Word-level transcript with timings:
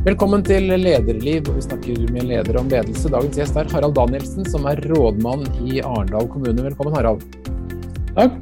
Velkommen 0.00 0.40
til 0.40 0.64
Lederliv, 0.80 1.42
hvor 1.44 1.58
vi 1.58 1.62
snakker 1.66 2.06
med 2.08 2.24
ledere 2.24 2.56
om 2.62 2.70
ledelse. 2.72 3.10
Dagens 3.12 3.36
gjest 3.36 3.58
er 3.60 3.68
Harald 3.68 3.92
Danielsen, 3.98 4.46
som 4.48 4.64
er 4.70 4.80
rådmann 4.88 5.42
i 5.68 5.82
Arendal 5.84 6.24
kommune. 6.32 6.62
Velkommen, 6.64 6.94
Harald. 6.96 7.20
Takk. 8.16 8.38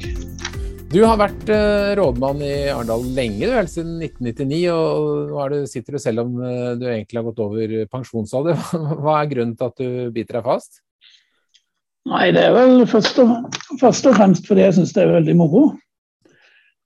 Du 0.93 1.01
har 1.03 1.19
vært 1.19 1.51
eh, 1.51 1.97
rådmann 1.99 2.45
i 2.47 2.53
Arendal 2.71 3.03
lenge, 3.17 3.43
du, 3.43 3.57
helt 3.57 3.75
siden 3.75 3.99
1999. 4.07 4.61
Og 4.71 5.33
nå 5.33 5.49
du, 5.51 5.59
sitter 5.67 5.99
du 5.99 6.05
selv 6.07 6.23
om 6.29 6.39
eh, 6.47 6.71
du 6.79 6.87
egentlig 6.93 7.19
har 7.19 7.27
gått 7.33 7.43
over 7.49 7.75
pensjonsalder. 7.91 8.63
Hva 9.03 9.19
er 9.19 9.35
grunnen 9.35 9.59
til 9.59 9.73
at 9.73 9.83
du 9.83 10.15
biter 10.15 10.39
deg 10.39 10.47
fast? 10.47 10.85
Nei, 12.07 12.29
det 12.39 12.47
er 12.53 12.55
vel 12.55 12.87
først 12.87 13.19
og, 13.25 13.35
først 13.83 14.07
og 14.07 14.15
fremst 14.23 14.47
fordi 14.47 14.69
jeg 14.69 14.79
syns 14.79 14.95
det 14.95 15.09
er 15.09 15.17
veldig 15.19 15.41
moro. 15.43 15.69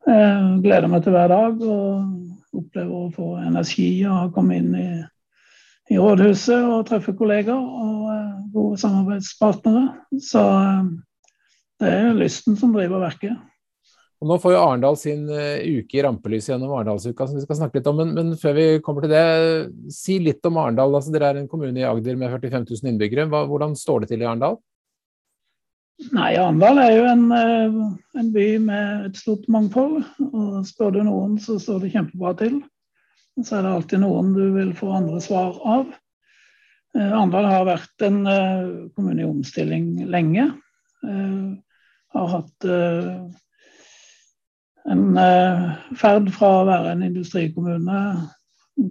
Jeg 0.08 0.62
gleder 0.64 0.88
meg 0.88 1.04
til 1.04 1.12
hver 1.12 1.28
dag 1.28 1.60
og 1.60 2.31
opplever 2.56 2.92
å 2.92 3.12
få 3.14 3.34
energi 3.42 3.90
og 4.08 4.34
komme 4.36 4.58
inn 4.60 4.74
i, 4.76 4.88
i 5.92 6.00
rådhuset 6.00 6.58
og 6.60 6.84
treffe 6.88 7.14
kolleger 7.18 7.56
og 7.56 8.10
uh, 8.10 8.42
gode 8.52 8.80
samarbeidspartnere. 8.82 9.86
Så 10.22 10.42
uh, 10.42 10.84
det 11.82 11.94
er 11.96 12.12
lysten 12.18 12.58
som 12.60 12.74
driver 12.76 13.02
verket. 13.02 13.34
Og 14.22 14.28
nå 14.30 14.36
får 14.38 14.52
jo 14.54 14.58
Arendal 14.62 14.96
sin 15.00 15.24
uh, 15.26 15.58
uke 15.58 15.98
i 15.98 16.02
rampelyset 16.06 16.52
gjennom 16.52 16.74
Arendalsuka, 16.76 17.26
som 17.26 17.38
vi 17.38 17.46
skal 17.46 17.58
snakke 17.58 17.80
litt 17.80 17.88
om. 17.90 17.98
Men, 17.98 18.12
men, 18.14 18.34
før 18.38 18.54
vi 18.58 18.66
kommer 18.84 19.06
til 19.06 19.14
det, 19.16 19.24
si 19.94 20.20
litt 20.22 20.44
om 20.46 20.60
Arendal. 20.62 20.94
Altså, 20.94 21.14
dere 21.14 21.32
er 21.32 21.40
en 21.40 21.50
kommune 21.50 21.82
i 21.82 21.88
Agder 21.88 22.20
med 22.20 22.30
45 22.36 22.68
000 22.68 22.92
innbyggere. 22.92 23.26
Hva, 23.32 23.42
hvordan 23.50 23.74
står 23.78 24.04
det 24.04 24.12
til 24.12 24.22
i 24.22 24.28
Arendal? 24.28 24.60
Nei, 26.12 26.34
Arendal 26.34 26.80
er 26.82 26.92
jo 26.96 27.04
en, 27.06 27.24
eh, 27.36 27.74
en, 28.18 28.30
by 28.34 28.46
med 28.64 29.06
et 29.08 29.18
stort 29.20 29.44
mangfold. 29.52 30.02
og 30.32 30.62
Spør 30.66 30.96
du 30.96 31.02
noen, 31.06 31.38
så 31.40 31.58
står 31.60 31.84
det 31.84 31.92
kjempebra 31.94 32.34
til. 32.40 32.60
Så 33.40 33.58
er 33.58 33.64
det 33.64 33.74
alltid 33.76 34.02
noen 34.02 34.32
du 34.36 34.42
vil 34.56 34.72
få 34.76 34.90
andre 34.96 35.20
svar 35.24 35.56
av. 35.62 35.92
Eh, 36.96 37.06
Arendal 37.06 37.48
har 37.48 37.68
vært 37.68 38.06
en 38.08 38.26
eh, 38.26 38.66
kommune 38.96 39.22
i 39.22 39.28
omstilling 39.28 39.94
lenge. 40.10 40.50
Har 41.02 42.28
hatt 42.30 42.66
en 44.92 45.16
ferd 45.98 46.28
fra 46.36 46.50
å 46.60 46.66
være 46.68 46.92
en 46.92 47.02
industrikommune 47.08 48.02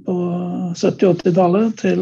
på 0.03 0.15
70- 0.75 1.05
80-tallet 1.21 1.77
til 1.79 2.01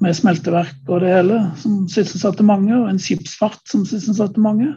med 0.00 0.16
smelteverk 0.16 0.88
og 0.88 1.02
det 1.02 1.12
hele, 1.12 1.38
som 1.60 1.80
sysselsatte 1.90 2.46
mange, 2.46 2.74
og 2.76 2.90
en 2.90 3.00
skipsfart 3.02 3.60
som 3.70 3.86
sysselsatte 3.88 4.42
mange. 4.42 4.72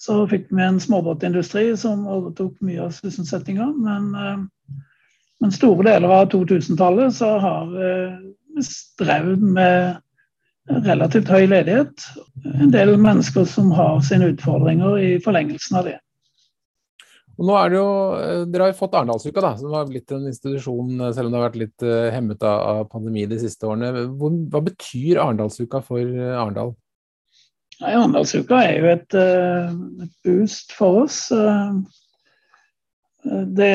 Så 0.00 0.24
fikk 0.28 0.50
vi 0.52 0.62
en 0.62 0.80
småbåtindustri 0.82 1.70
som 1.80 2.04
overtok 2.10 2.58
mye 2.64 2.82
av 2.84 2.92
sysselsettinga. 2.96 3.70
Men, 3.86 4.10
eh, 4.14 4.78
men, 5.40 5.54
store 5.54 5.86
deler 5.88 6.12
av 6.12 6.30
2000-tallet 6.34 7.16
så 7.16 7.34
har 7.40 7.76
eh, 7.88 8.18
vi 8.54 8.66
strevd 8.68 9.42
med 9.56 10.00
relativt 10.84 11.28
høy 11.28 11.46
ledighet. 11.48 12.08
En 12.54 12.72
del 12.72 12.96
mennesker 13.00 13.48
som 13.48 13.72
har 13.76 14.00
sine 14.04 14.32
utfordringer 14.32 14.98
i 15.00 15.10
forlengelsen 15.24 15.80
av 15.80 15.88
det. 15.88 15.98
Og 17.34 17.48
nå 17.48 17.56
er 17.58 17.72
det 17.72 17.78
jo, 17.80 17.88
eh, 18.14 18.44
Dere 18.50 18.66
har 18.66 18.72
jo 18.72 18.78
fått 18.78 18.94
Arendalsuka, 18.94 19.42
da, 19.42 19.52
som 19.58 19.74
har 19.74 19.88
blitt 19.88 20.12
en 20.14 20.28
institusjon, 20.30 21.00
eh, 21.00 21.12
selv 21.16 21.28
om 21.28 21.32
det 21.32 21.40
har 21.40 21.48
vært 21.48 21.60
litt 21.62 21.86
uh, 21.86 22.10
hemmet 22.14 22.46
av, 22.46 22.84
pandemi 22.92 23.26
de 23.30 23.38
siste 23.42 23.66
årene. 23.66 24.06
Hva 24.52 24.62
betyr 24.62 25.20
Arendalsuka 25.22 25.82
for 25.84 26.02
Arendal? 26.04 26.74
Ja, 27.80 27.96
Arendalsuka 27.96 28.60
er 28.62 28.78
jo 28.78 28.90
et, 28.92 29.16
et, 29.18 30.12
boost 30.26 30.74
for 30.76 31.04
oss. 31.04 31.26
det 33.58 33.72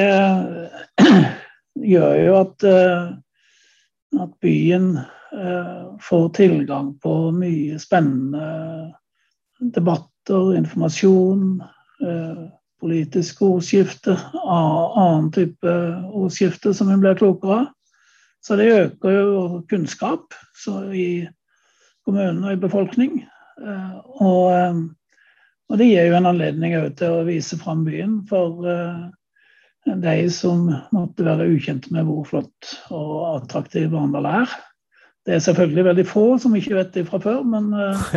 gjør 1.94 2.16
jo 2.24 2.36
at, 2.40 2.68
at 4.24 4.36
byen 4.46 4.94
får 6.02 6.30
tilgang 6.38 6.94
på 7.04 7.16
mye 7.36 7.80
spennende 7.82 8.94
debatter, 9.76 10.56
informasjon. 10.62 11.60
Politisk 12.80 13.42
ordskifte, 13.44 14.16
annen 14.40 15.28
type 15.36 15.74
ordskifte 16.16 16.72
som 16.74 16.88
hun 16.92 17.02
blir 17.04 17.18
klokere 17.20 17.58
av. 17.64 17.68
Så 18.40 18.56
det 18.56 18.72
øker 18.72 19.12
jo 19.12 19.40
kunnskap 19.68 20.34
i 20.96 21.28
kommunen 22.08 22.44
og 22.46 22.56
i 22.56 22.62
befolkning. 22.62 23.22
Eh, 23.60 23.98
og, 24.24 24.46
eh, 24.56 24.80
og, 25.70 25.78
det 25.78 25.90
gir 25.90 26.08
jo 26.08 26.18
en 26.18 26.30
anledning 26.32 26.76
til 27.00 27.18
å 27.20 27.26
vise 27.28 27.60
fram 27.60 27.84
byen 27.88 28.22
for 28.30 28.64
eh, 28.64 29.04
de 29.90 30.16
som 30.32 30.70
måtte 30.96 31.28
være 31.28 31.50
ukjente 31.52 31.92
med 31.92 32.08
hvor 32.08 32.26
flott 32.28 32.74
og 32.96 33.42
attraktiv 33.42 33.92
Arendal 33.92 34.30
er. 34.30 34.58
Det 35.28 35.36
er 35.36 35.44
selvfølgelig 35.44 35.86
veldig 35.90 36.08
få 36.08 36.26
som 36.42 36.56
ikke 36.56 36.78
vet 36.78 36.94
det 36.96 37.08
fra 37.10 37.20
før, 37.22 37.44
men 37.44 37.74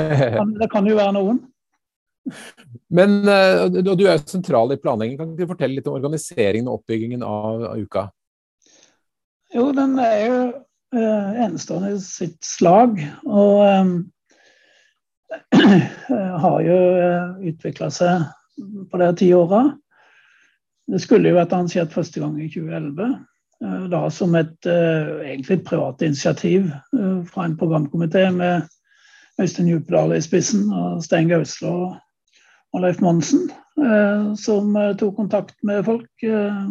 det 0.60 0.70
kan 0.72 0.86
jo 0.86 1.00
være 1.00 1.16
noen. 1.18 1.42
Men 2.92 3.22
eh, 3.28 3.64
og 3.66 3.94
du 3.98 4.04
er 4.06 4.16
jo 4.16 4.24
sentral 4.24 4.74
i 4.74 4.80
planleggingen. 4.80 5.20
Kan 5.20 5.36
du 5.36 5.48
fortelle 5.48 5.78
litt 5.78 5.88
om 5.90 5.96
organiseringen 5.98 6.68
og 6.68 6.80
oppbyggingen 6.80 7.24
av, 7.26 7.64
av 7.72 7.80
uka? 7.80 8.06
Jo, 9.52 9.68
den 9.76 9.98
er 10.00 10.18
jo 10.22 10.36
uh, 10.96 11.42
enestående 11.44 11.92
i 11.96 12.00
sitt 12.00 12.38
slag. 12.46 13.00
Og 13.26 13.64
um, 13.66 13.94
har 16.44 16.62
jo 16.64 16.78
uh, 16.78 17.42
utvikla 17.52 17.90
seg 17.92 18.28
på 18.90 19.02
de 19.02 19.10
ti 19.18 19.32
åra. 19.36 19.66
Det 20.92 21.00
skulle 21.02 21.30
jo 21.30 21.38
vært 21.38 21.52
arrangert 21.54 21.92
første 21.94 22.22
gang 22.22 22.38
i 22.40 22.48
2011. 22.52 23.18
Uh, 23.62 23.82
da 23.92 24.06
som 24.14 24.38
et 24.38 24.70
uh, 24.70 25.20
egentlig 25.26 25.60
privat 25.66 26.00
initiativ 26.06 26.70
fra 27.28 27.44
en 27.44 27.58
programkomité 27.58 28.28
med 28.34 28.64
Øystein 29.40 29.68
Djupedal 29.68 30.16
i 30.16 30.24
spissen 30.24 30.66
og 30.72 31.04
Stein 31.04 31.30
Gauslo 31.30 31.72
og 31.86 32.00
Leif 32.80 33.00
Monsen, 33.00 33.50
eh, 33.76 34.34
som 34.34 34.76
eh, 34.76 34.94
tok 34.96 35.16
kontakt 35.16 35.58
med 35.62 35.84
folk 35.84 36.24
eh, 36.24 36.62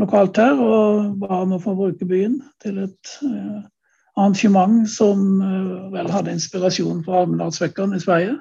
lokalt 0.00 0.38
her 0.42 0.58
og 0.58 1.20
ba 1.22 1.42
om 1.44 1.54
å 1.54 1.60
få 1.62 1.76
bruke 1.78 2.06
byen 2.08 2.40
til 2.62 2.80
et 2.82 3.12
arrangement 4.16 4.88
som 4.90 5.38
vel 5.92 6.10
hadde 6.10 6.34
inspirasjon 6.34 7.04
fra 7.06 7.20
Almedalsvekkeren 7.22 7.94
i 7.94 8.02
Sverige. 8.02 8.34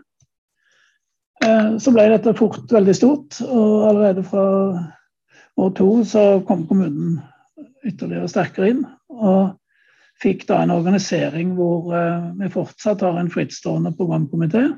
Så 1.82 1.94
ble 1.94 2.08
dette 2.10 2.34
fort 2.38 2.72
veldig 2.74 2.96
stort, 2.98 3.38
og 3.46 3.86
allerede 3.90 4.24
fra 4.26 4.46
år 5.62 5.72
to 5.78 5.90
så 6.10 6.24
kom 6.48 6.64
kommunen 6.70 7.20
ytterligere 7.86 8.30
sterkere 8.32 8.72
inn. 8.74 8.84
Og 9.14 9.54
fikk 10.24 10.48
da 10.50 10.64
en 10.64 10.74
organisering 10.74 11.54
hvor 11.58 11.92
vi 12.40 12.50
fortsatt 12.54 13.06
har 13.06 13.20
en 13.22 13.30
frittstående 13.34 13.94
programkomité 13.98 14.72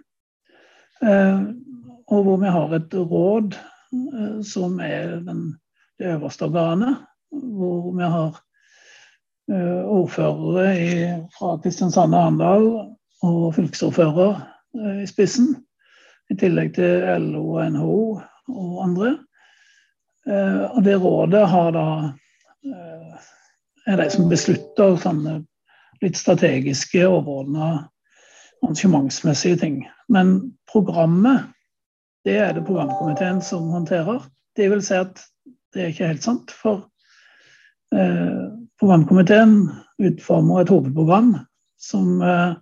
og 2.08 2.24
hvor 2.24 2.38
vi 2.42 2.52
har 2.54 2.74
et 2.78 2.94
råd 2.94 3.56
eh, 3.56 4.42
som 4.46 4.80
er 4.84 5.20
den, 5.26 5.46
det 6.00 6.16
øverste 6.16 6.46
organet. 6.50 6.98
Hvor 7.32 7.92
vi 7.92 8.04
har 8.04 8.38
uh, 9.52 9.82
ordførere 9.92 11.26
fra 11.36 11.58
Kristiansand 11.64 12.16
og 12.16 12.22
Arendal 12.22 12.68
og 13.26 13.56
fylkesordfører 13.56 14.38
uh, 14.78 15.02
i 15.04 15.08
spissen. 15.10 15.50
I 16.32 16.38
tillegg 16.40 16.76
til 16.78 17.04
LO 17.22 17.42
og 17.58 17.72
NHO 17.74 17.98
og 18.50 18.78
andre. 18.84 19.18
Og 20.74 20.80
det 20.82 20.96
rådet 20.98 21.44
har 21.50 21.68
da 21.76 21.84
er 23.86 24.00
de 24.00 24.08
som 24.10 24.30
beslutter 24.30 24.96
sånne 24.98 25.36
litt 26.02 26.18
strategiske, 26.18 27.04
overordna 27.06 27.68
arrangementsmessige 28.64 29.60
ting. 29.62 29.78
Men 30.10 30.38
programmet 30.72 31.46
det 32.25 32.38
er 32.41 32.53
det 32.56 32.66
programkomiteen 32.66 33.41
som 33.46 33.69
håndterer. 33.69 34.24
Det 34.58 34.69
vil 34.72 34.83
si 34.83 34.98
at 34.98 35.22
det 35.74 35.83
er 35.83 35.92
ikke 35.94 36.10
helt 36.10 36.25
sant. 36.25 36.51
For 36.51 36.88
eh, 37.94 38.45
programkomiteen 38.81 39.57
utformer 40.01 40.63
et 40.63 40.74
hovedprogram 40.74 41.36
som 41.81 42.22
eh, 42.25 42.56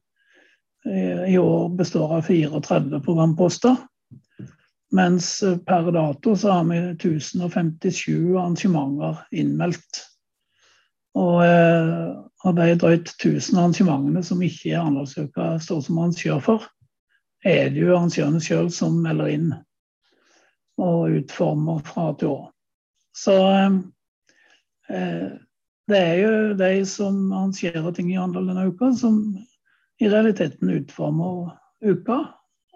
i 1.32 1.38
år 1.40 1.70
består 1.78 2.18
av 2.18 2.28
34 2.28 3.00
programposter. 3.06 3.78
Mens 4.94 5.40
per 5.66 5.92
dato 5.96 6.36
så 6.38 6.52
har 6.52 6.66
vi 6.70 6.82
1057 6.92 8.36
arrangementer 8.36 9.24
innmeldt. 9.32 10.04
Og 11.18 11.40
eh, 11.46 12.12
av 12.44 12.56
de 12.58 12.76
drøyt 12.82 13.14
1000 13.16 13.58
arrangementene 13.58 14.24
som 14.26 14.42
ikke 14.44 14.76
Arendalsuka 14.78 15.54
står 15.62 15.82
som 15.86 16.02
arrangør 16.02 16.42
for, 16.44 16.68
er 17.44 17.70
det 17.74 17.82
jo 17.82 17.94
arrangørene 17.94 18.42
sjøl 18.44 18.70
som 18.72 19.02
melder 19.04 19.32
inn 19.34 19.50
og 20.82 21.18
utformer 21.20 21.82
fra 21.86 22.10
til 22.18 22.32
år. 22.34 22.46
Så 23.14 23.36
eh, 24.90 25.26
det 25.92 26.00
er 26.00 26.16
jo 26.22 26.54
de 26.58 26.72
som 26.90 27.28
arrangerer 27.32 27.92
ting 27.94 28.14
i 28.14 28.18
handel 28.18 28.48
denne 28.50 28.70
uka, 28.72 28.94
som 28.98 29.20
i 30.02 30.10
realiteten 30.10 30.72
utformer 30.74 31.52
uka 31.84 32.24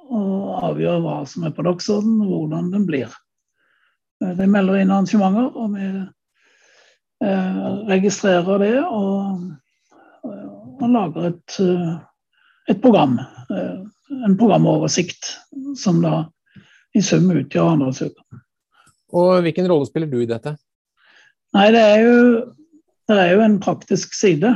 og 0.07 0.67
avgjør 0.69 1.01
hva 1.03 1.15
som 1.27 1.47
er 1.47 1.55
på 1.55 1.65
dagsordenen, 1.67 2.27
og 2.27 2.45
hvordan 2.45 2.69
den 2.75 2.85
blir. 2.87 3.15
Eh, 4.23 4.35
de 4.37 4.51
melder 4.51 4.83
inn 4.83 4.93
arrangementer, 4.93 5.49
og 5.55 5.75
vi 5.77 5.89
registrerer 7.17 8.59
det 8.61 8.75
og, 8.85 9.39
og 10.27 10.83
lager 10.93 11.31
et, 11.31 11.55
et 12.69 12.81
program. 12.83 13.15
En 14.09 14.37
programoversikt 14.39 15.33
som 15.77 16.01
da 16.01 16.27
i 16.95 17.01
sum 17.03 17.27
utgjør 17.31 17.73
Arendalsuka. 17.73 18.23
Og 19.17 19.41
hvilken 19.45 19.67
rolle 19.69 19.87
spiller 19.87 20.09
du 20.11 20.21
i 20.21 20.29
dette? 20.29 20.55
Nei, 21.55 21.67
det 21.75 21.83
er 21.83 21.99
jo, 22.03 22.15
det 23.07 23.19
er 23.21 23.33
jo 23.35 23.43
en 23.45 23.59
praktisk 23.63 24.15
side. 24.17 24.51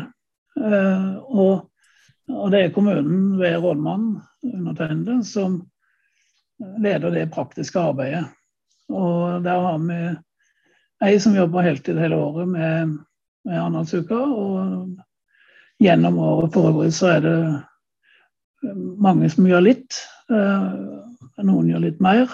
Og, 0.58 1.68
og, 2.32 2.48
det 2.52 2.66
er 2.66 2.74
kommunen 2.76 3.38
ved 3.40 3.60
rådmannen, 3.64 4.20
undertegnede, 4.44 5.22
som 5.28 5.62
leder 6.82 7.14
det 7.14 7.30
praktiske 7.34 7.80
arbeidet. 7.80 8.26
Og 8.92 9.44
der 9.46 9.64
har 9.68 9.80
vi 9.86 10.02
ei 11.08 11.16
som 11.22 11.36
jobber 11.36 11.66
heltid 11.66 12.00
hele 12.02 12.20
året 12.20 12.52
med, 12.52 12.98
med 13.48 13.60
Arendalsuka. 13.62 14.20
Og 14.20 15.82
gjennom 15.82 16.20
året 16.20 16.54
for 16.54 16.74
øvrig 16.74 16.92
så 16.94 17.16
er 17.16 17.24
det 17.26 17.38
mange 19.02 19.30
som 19.34 19.48
gjør 19.50 19.64
litt. 19.66 19.98
Noen 20.30 21.70
gjør 21.72 21.84
litt 21.84 22.02
mer. 22.04 22.30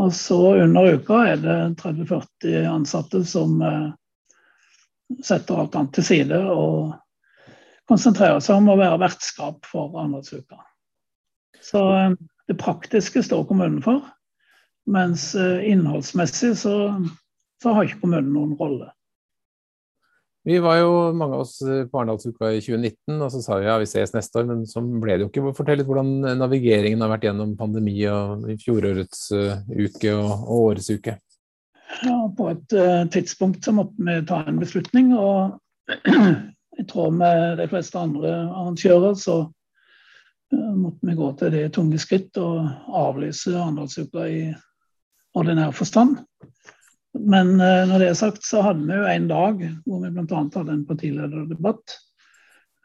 Og 0.00 0.14
så 0.16 0.38
under 0.62 0.94
uka 0.96 1.24
er 1.28 1.40
det 1.42 1.58
30-40 1.82 2.68
ansatte 2.70 3.20
som 3.28 3.60
eh, 3.60 3.88
setter 5.24 5.60
alt 5.60 5.76
annet 5.76 5.92
til 5.98 6.06
side 6.06 6.38
og 6.40 6.94
konsentrerer 7.90 8.40
seg 8.40 8.62
om 8.62 8.70
å 8.72 8.78
være 8.80 9.00
vertskap 9.02 9.68
for 9.68 9.92
Arendalsuka. 9.92 10.62
Så 11.60 11.82
eh, 11.98 12.16
det 12.48 12.56
praktiske 12.62 13.20
står 13.26 13.44
kommunen 13.50 13.82
for, 13.84 14.00
mens 14.88 15.34
eh, 15.36 15.68
innholdsmessig 15.68 16.54
så, 16.62 16.76
så 17.60 17.76
har 17.76 17.84
ikke 17.84 18.00
kommunen 18.06 18.32
noen 18.32 18.56
rolle. 18.56 18.88
Vi 20.42 20.58
var 20.58 20.78
jo 20.80 20.92
mange 21.12 21.36
av 21.36 21.42
oss 21.44 21.58
eh, 21.62 21.84
på 21.84 21.98
Arendalsuka 22.00 22.48
i 22.54 22.60
2019, 22.64 23.16
og 23.20 23.32
så 23.32 23.42
sa 23.44 23.58
vi 23.60 23.66
ja, 23.68 23.76
vi 23.80 23.88
ses 23.88 24.14
neste 24.14 24.40
år, 24.40 24.46
men 24.48 24.62
så 24.68 24.80
ble 24.80 25.18
det 25.18 25.26
jo 25.26 25.28
ikke. 25.28 25.52
Fortell 25.58 25.82
litt 25.82 25.88
hvordan 25.90 26.38
navigeringen 26.40 27.04
har 27.04 27.12
vært 27.12 27.26
gjennom 27.28 27.52
pandemi 27.58 27.98
og 28.08 28.46
fjorårets 28.62 29.26
uh, 29.36 29.58
uke 29.68 30.14
og, 30.14 30.30
og, 30.30 30.54
årets 30.70 30.88
uke. 30.96 31.18
Ja, 32.06 32.16
På 32.38 32.48
et 32.54 32.72
uh, 32.72 33.04
tidspunkt 33.12 33.68
så 33.68 33.74
måtte 33.76 34.00
vi 34.06 34.16
ta 34.30 34.40
en 34.46 34.62
beslutning, 34.62 35.12
og 35.12 35.60
i 36.80 36.88
tråd 36.88 37.20
med 37.20 37.60
de 37.60 37.68
fleste 37.68 38.00
andre 38.00 38.32
arrangører 38.46 39.20
så 39.20 39.36
uh, 39.44 40.72
måtte 40.72 41.04
vi 41.04 41.18
gå 41.20 41.30
til 41.36 41.52
det 41.58 41.66
tunge 41.76 42.00
skritt 42.00 42.40
og 42.40 42.64
avlyse 42.96 43.52
Arendalsuka 43.52 44.24
i 44.24 44.42
ordinær 45.36 45.76
forstand. 45.76 46.16
Men 47.18 47.60
uh, 47.60 47.88
når 47.88 47.98
det 47.98 48.08
er 48.10 48.18
sagt, 48.18 48.44
så 48.46 48.62
hadde 48.62 48.86
vi 48.86 48.94
jo 48.94 49.08
en 49.08 49.26
dag 49.30 49.64
hvor 49.86 50.04
vi 50.04 50.10
bl.a. 50.14 50.42
hadde 50.54 50.72
en 50.76 50.86
partilederdebatt, 50.86 51.96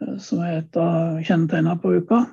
uh, 0.01 0.17
som 0.21 0.41
er 0.45 0.59
et 0.59 0.79
av 0.81 1.21
kjennetegnene 1.21 1.77
på 1.81 1.93
uka 1.99 2.23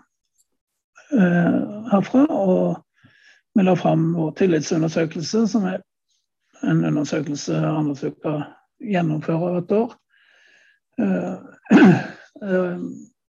uh, 1.12 1.58
herfra. 1.92 2.24
Og 2.30 3.58
vi 3.58 3.66
la 3.66 3.76
fram 3.76 4.12
vår 4.16 4.32
tillitsundersøkelse, 4.40 5.44
som 5.52 5.68
er 5.68 5.82
en 6.64 6.84
undersøkelse 6.88 7.58
Arendalsuka 7.58 8.38
gjennomfører 8.82 9.58
hvert 9.58 9.76
år. 9.76 9.98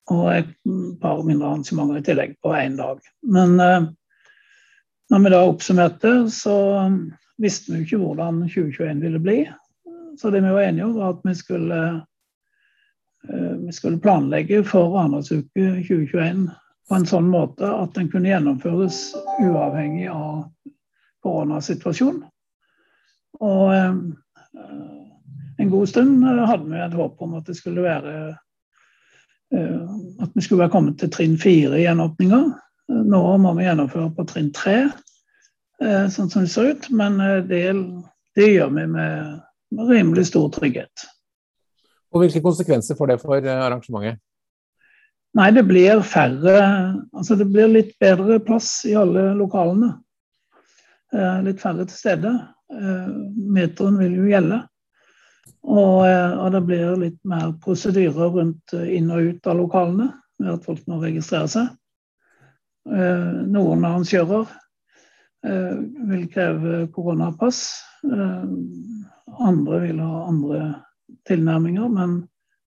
og 0.07 0.25
et 0.31 0.51
par 1.01 1.21
mindre 1.25 1.49
arrangementer 1.49 1.99
i 1.99 2.03
tillegg 2.05 2.35
på 2.43 2.53
én 2.55 2.77
dag. 2.79 3.01
Men 3.27 3.57
når 5.09 5.23
vi 5.23 5.31
da 5.31 5.39
oppsummerte, 5.47 6.13
så 6.33 6.57
visste 7.41 7.71
vi 7.71 7.79
jo 7.79 7.85
ikke 7.85 7.99
hvordan 8.01 8.43
2021 8.47 9.01
ville 9.05 9.21
bli. 9.23 9.39
Så 10.17 10.31
det 10.33 10.41
vi 10.41 10.53
var 10.53 10.61
enige 10.61 10.85
om, 10.85 10.95
var 10.97 11.13
at 11.13 11.21
vi 11.23 11.35
skulle, 11.35 11.81
eh, 13.29 13.53
vi 13.65 13.71
skulle 13.71 14.01
planlegge 14.03 14.63
for 14.65 14.97
Arendalsuke 14.99 15.67
2021 15.87 16.47
på 16.87 16.95
en 16.95 17.05
sånn 17.05 17.27
måte 17.29 17.67
at 17.67 17.93
den 17.95 18.09
kunne 18.11 18.31
gjennomføres 18.31 19.11
uavhengig 19.43 20.07
av 20.11 20.47
koronasituasjonen. 21.23 22.23
Og 23.43 23.73
eh, 23.75 23.95
en 25.57 25.69
god 25.69 25.89
stund 25.89 26.25
hadde 26.25 26.69
vi 26.71 26.81
et 26.81 26.97
håp 26.97 27.21
om 27.21 27.37
at 27.37 27.47
det 27.49 27.57
skulle 27.57 27.85
være 27.85 28.15
eh, 29.53 29.97
at 30.23 30.33
vi 30.33 30.41
skulle 30.41 30.63
være 30.65 30.73
kommet 30.73 30.97
til 31.01 31.11
trinn 31.13 31.37
fire 31.41 31.77
i 31.77 31.85
gjenåpninga. 31.85 32.41
Nå 32.87 33.21
må 33.43 33.51
vi 33.57 33.65
gjennomføre 33.67 34.13
på 34.15 34.25
trinn 34.29 34.53
tre. 34.55 34.77
Eh, 35.83 36.07
sånn 36.09 36.29
som 36.31 36.45
det 36.45 36.51
ser 36.51 36.71
ut. 36.73 36.87
Men 36.89 37.19
eh, 37.21 37.41
det, 37.45 37.61
det 38.37 38.49
gjør 38.49 38.71
vi 38.77 38.87
med, 38.93 39.35
med 39.75 39.91
rimelig 39.91 40.27
stor 40.31 40.49
trygghet. 40.55 41.05
Og 42.13 42.23
Hvilke 42.23 42.41
konsekvenser 42.45 42.97
får 42.97 43.13
det 43.13 43.19
for 43.23 43.37
eh, 43.37 43.65
arrangementet? 43.67 44.21
Nei, 45.37 45.51
det 45.53 45.67
blir 45.67 45.99
færre 46.07 46.53
Altså 47.11 47.35
det 47.37 47.45
blir 47.51 47.67
litt 47.69 47.91
bedre 48.01 48.39
plass 48.41 48.79
i 48.87 48.95
alle 48.97 49.33
lokalene. 49.37 49.91
litt 51.43 51.61
færre 51.61 51.85
til 51.85 51.95
stede. 51.95 52.31
meteren 53.35 53.99
vil 53.99 54.15
jo 54.15 54.25
gjelde. 54.27 54.57
Og, 55.63 56.07
og, 56.07 56.47
det 56.51 56.61
blir 56.65 56.97
litt 56.99 57.19
mer 57.23 57.53
prosedyrer 57.63 58.33
rundt 58.33 58.73
inn 58.73 59.11
og 59.11 59.29
ut 59.29 59.47
av 59.47 59.59
lokalene 59.59 60.09
ved 60.39 60.51
at 60.55 60.65
folk 60.65 60.81
må 60.87 60.99
registrere 61.03 61.47
seg. 61.51 61.69
Noen 62.87 63.83
arrangører 63.83 64.47
Eh, 65.45 65.77
vil 66.09 66.27
kreve 66.33 66.87
koronapass. 66.93 67.83
Eh, 68.03 68.43
andre 69.39 69.79
vil 69.79 69.99
ha 69.99 70.23
andre 70.27 70.61
tilnærminger, 71.29 71.89
men 71.93 72.17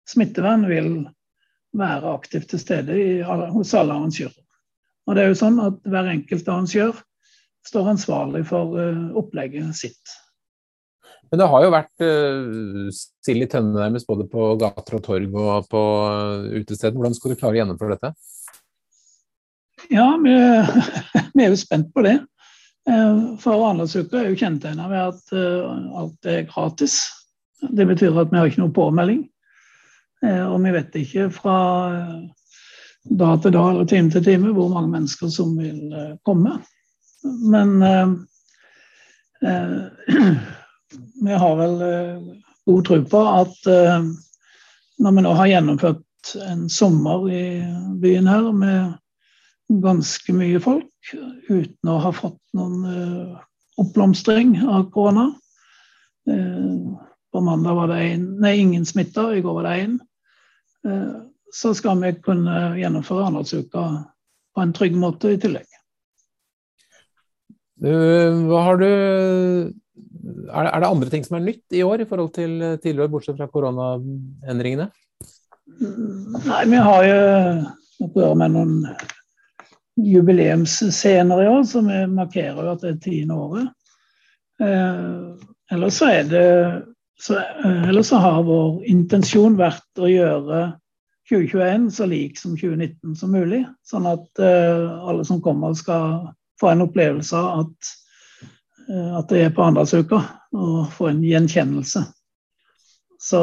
smittevern 0.09 0.65
vil 0.71 0.93
være 1.77 2.15
aktivt 2.15 2.51
til 2.51 2.63
stede 2.63 2.97
hos 3.53 3.75
alle 3.75 3.97
arrangører. 3.97 4.39
Og 5.09 5.17
det 5.17 5.25
er 5.25 5.33
jo 5.33 5.39
sånn 5.39 5.61
at 5.63 5.79
Hver 5.91 6.11
enkelt 6.13 6.49
arrangør 6.49 6.99
står 7.67 7.93
ansvarlig 7.93 8.45
for 8.49 8.77
opplegget 9.19 9.75
sitt. 9.77 10.15
Men 11.31 11.43
det 11.43 11.49
har 11.51 11.63
jo 11.63 11.73
vært 11.75 12.03
uh, 12.03 12.89
sild 13.23 13.45
i 13.45 13.49
tønne 13.51 13.77
nærmest 13.77 14.09
både 14.09 14.25
på 14.31 14.49
gater 14.59 14.97
og 14.99 15.03
torg 15.05 15.37
og 15.39 15.69
på 15.71 15.83
uh, 16.11 16.49
utesteder. 16.57 16.97
Hvordan 16.97 17.15
skal 17.15 17.35
du 17.35 17.39
klare 17.39 17.55
å 17.55 17.61
gjennomføre 17.61 17.99
dette? 17.99 18.11
Ja, 19.91 20.21
vi, 20.25 20.31
vi 21.35 21.45
er 21.45 21.49
jo 21.51 21.57
spent 21.59 21.95
på 21.95 22.03
det. 22.07 22.19
Eh, 22.89 23.37
for 23.43 23.65
Arendalsuka 23.67 24.21
er 24.21 24.29
jo 24.31 24.39
kjennetegna 24.39 24.87
ved 24.91 25.01
at 25.03 25.33
eh, 25.35 25.97
alt 25.99 26.27
er 26.31 26.47
gratis. 26.47 27.01
Det 27.61 27.87
betyr 27.89 28.21
at 28.23 28.31
vi 28.31 28.39
har 28.39 28.47
ikke 28.47 28.63
noe 28.63 28.77
påmelding. 28.77 29.25
Eh, 30.23 30.45
og 30.47 30.63
vi 30.63 30.71
vet 30.77 30.95
ikke 31.01 31.27
fra 31.35 31.57
dag 33.11 33.43
til 33.43 33.53
dag 33.57 33.71
eller 33.73 33.89
time 33.91 34.11
til 34.13 34.25
time 34.25 34.53
hvor 34.55 34.71
mange 34.71 34.93
mennesker 34.93 35.29
som 35.33 35.59
vil 35.59 35.91
komme. 36.27 36.53
Men 37.25 37.69
vi 41.27 41.33
har 41.43 41.55
vel 41.57 41.77
god 42.69 42.83
tro 42.87 42.99
på 43.11 43.21
at 43.33 43.57
når 45.01 45.17
vi 45.17 45.25
nå 45.25 45.33
har 45.37 45.51
gjennomført 45.51 46.35
en 46.47 46.69
sommer 46.73 47.29
i 47.33 47.45
byen 48.01 48.29
her 48.29 48.53
med 48.53 48.93
ganske 49.71 50.35
mye 50.35 50.59
folk 50.63 51.13
uten 51.49 51.91
å 51.91 52.01
ha 52.03 52.11
fått 52.15 52.41
noen 52.59 52.83
uh, 52.85 53.39
oppblomstring 53.81 54.57
av 54.67 54.89
korona. 54.95 55.31
Uh, 56.29 56.99
på 57.31 57.41
mandag 57.47 57.77
var 57.79 57.91
det 57.93 57.99
en, 58.11 58.25
nei, 58.43 58.57
ingen 58.59 58.87
smitta, 58.87 59.29
i 59.35 59.43
går 59.45 59.61
var 59.61 59.69
det 59.69 59.75
én. 59.85 59.99
Eh, 60.87 61.19
så 61.55 61.71
skal 61.79 62.01
vi 62.03 62.13
kunne 62.25 62.57
gjennomføre 62.79 63.27
Arendalsuka 63.27 63.85
på 64.55 64.65
en 64.65 64.73
trygg 64.75 64.97
måte 64.99 65.35
i 65.35 65.39
tillegg. 65.39 65.69
Hva 67.81 68.65
har 68.67 68.81
du 68.81 68.89
er 68.91 70.67
det, 70.67 70.81
det 70.83 70.91
andre 70.91 71.13
ting 71.13 71.23
som 71.25 71.39
er 71.39 71.47
nytt 71.47 71.77
i 71.77 71.85
år 71.87 72.03
i 72.03 72.09
forhold 72.09 72.35
til 72.35 72.59
tidligere, 72.83 73.13
bortsett 73.13 73.39
fra 73.39 73.49
koronaendringene? 73.49 74.91
Nei, 75.81 76.65
vi 76.69 76.83
har 76.83 77.07
jo 77.07 78.11
å 78.11 78.35
med 78.37 78.53
noen 78.57 78.75
jubileumsscener 79.97 81.43
i 81.43 81.49
år, 81.49 81.63
så 81.65 81.81
vi 81.81 82.07
markerer 82.07 82.63
jo 82.65 82.73
at 82.73 82.83
det 82.85 82.95
er 82.95 83.01
tiende 83.05 83.37
året. 83.37 83.69
Eh, 84.61 85.47
ellers 85.73 86.01
så 86.01 86.11
er 86.11 86.29
det 86.29 86.47
så, 87.21 87.37
eh, 87.37 87.89
Ellers 87.89 88.07
så 88.07 88.17
har 88.17 88.43
vår 88.45 88.85
intensjon 88.89 89.57
vært 89.57 90.01
å 90.01 90.09
gjøre 90.09 90.61
2021 91.31 91.91
så 91.95 92.07
lik 92.09 92.39
som 92.39 92.57
2019 92.57 93.17
som 93.17 93.33
mulig. 93.33 93.65
Sånn 93.87 94.09
at 94.09 94.41
eh, 94.41 94.87
alle 95.09 95.25
som 95.25 95.43
kommer, 95.45 95.75
skal 95.75 96.31
få 96.61 96.73
en 96.73 96.85
opplevelse 96.85 97.37
av 97.37 97.65
at, 97.65 97.93
at 98.91 99.29
det 99.33 99.45
er 99.45 99.53
på 99.55 99.65
Arendalsuka, 99.65 100.21
og 100.57 100.89
få 100.93 101.09
en 101.09 101.23
gjenkjennelse. 101.25 102.03
Så 103.21 103.41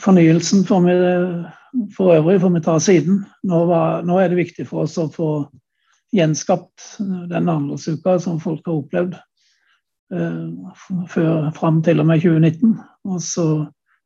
fornyelsen 0.00 0.66
får 0.68 0.80
vi 0.84 0.94
for 1.96 2.16
øvrig 2.16 2.40
får 2.42 2.52
vi 2.54 2.64
ta 2.64 2.74
siden. 2.80 3.22
Nå, 3.46 3.62
var, 3.70 4.02
nå, 4.06 4.18
er 4.20 4.32
det 4.32 4.40
viktig 4.40 4.66
for 4.68 4.86
oss 4.86 4.96
å 5.00 5.08
få 5.12 5.30
gjenskapt 6.14 6.96
den 7.00 7.48
annerledsuka 7.48 8.18
som 8.22 8.40
folk 8.42 8.66
har 8.66 8.82
opplevd. 8.82 9.16
før, 11.10 11.50
fram 11.50 11.80
til 11.82 12.00
og 12.00 12.06
med 12.06 12.22
2019. 12.22 12.76
Og 13.10 13.22
så 13.22 13.46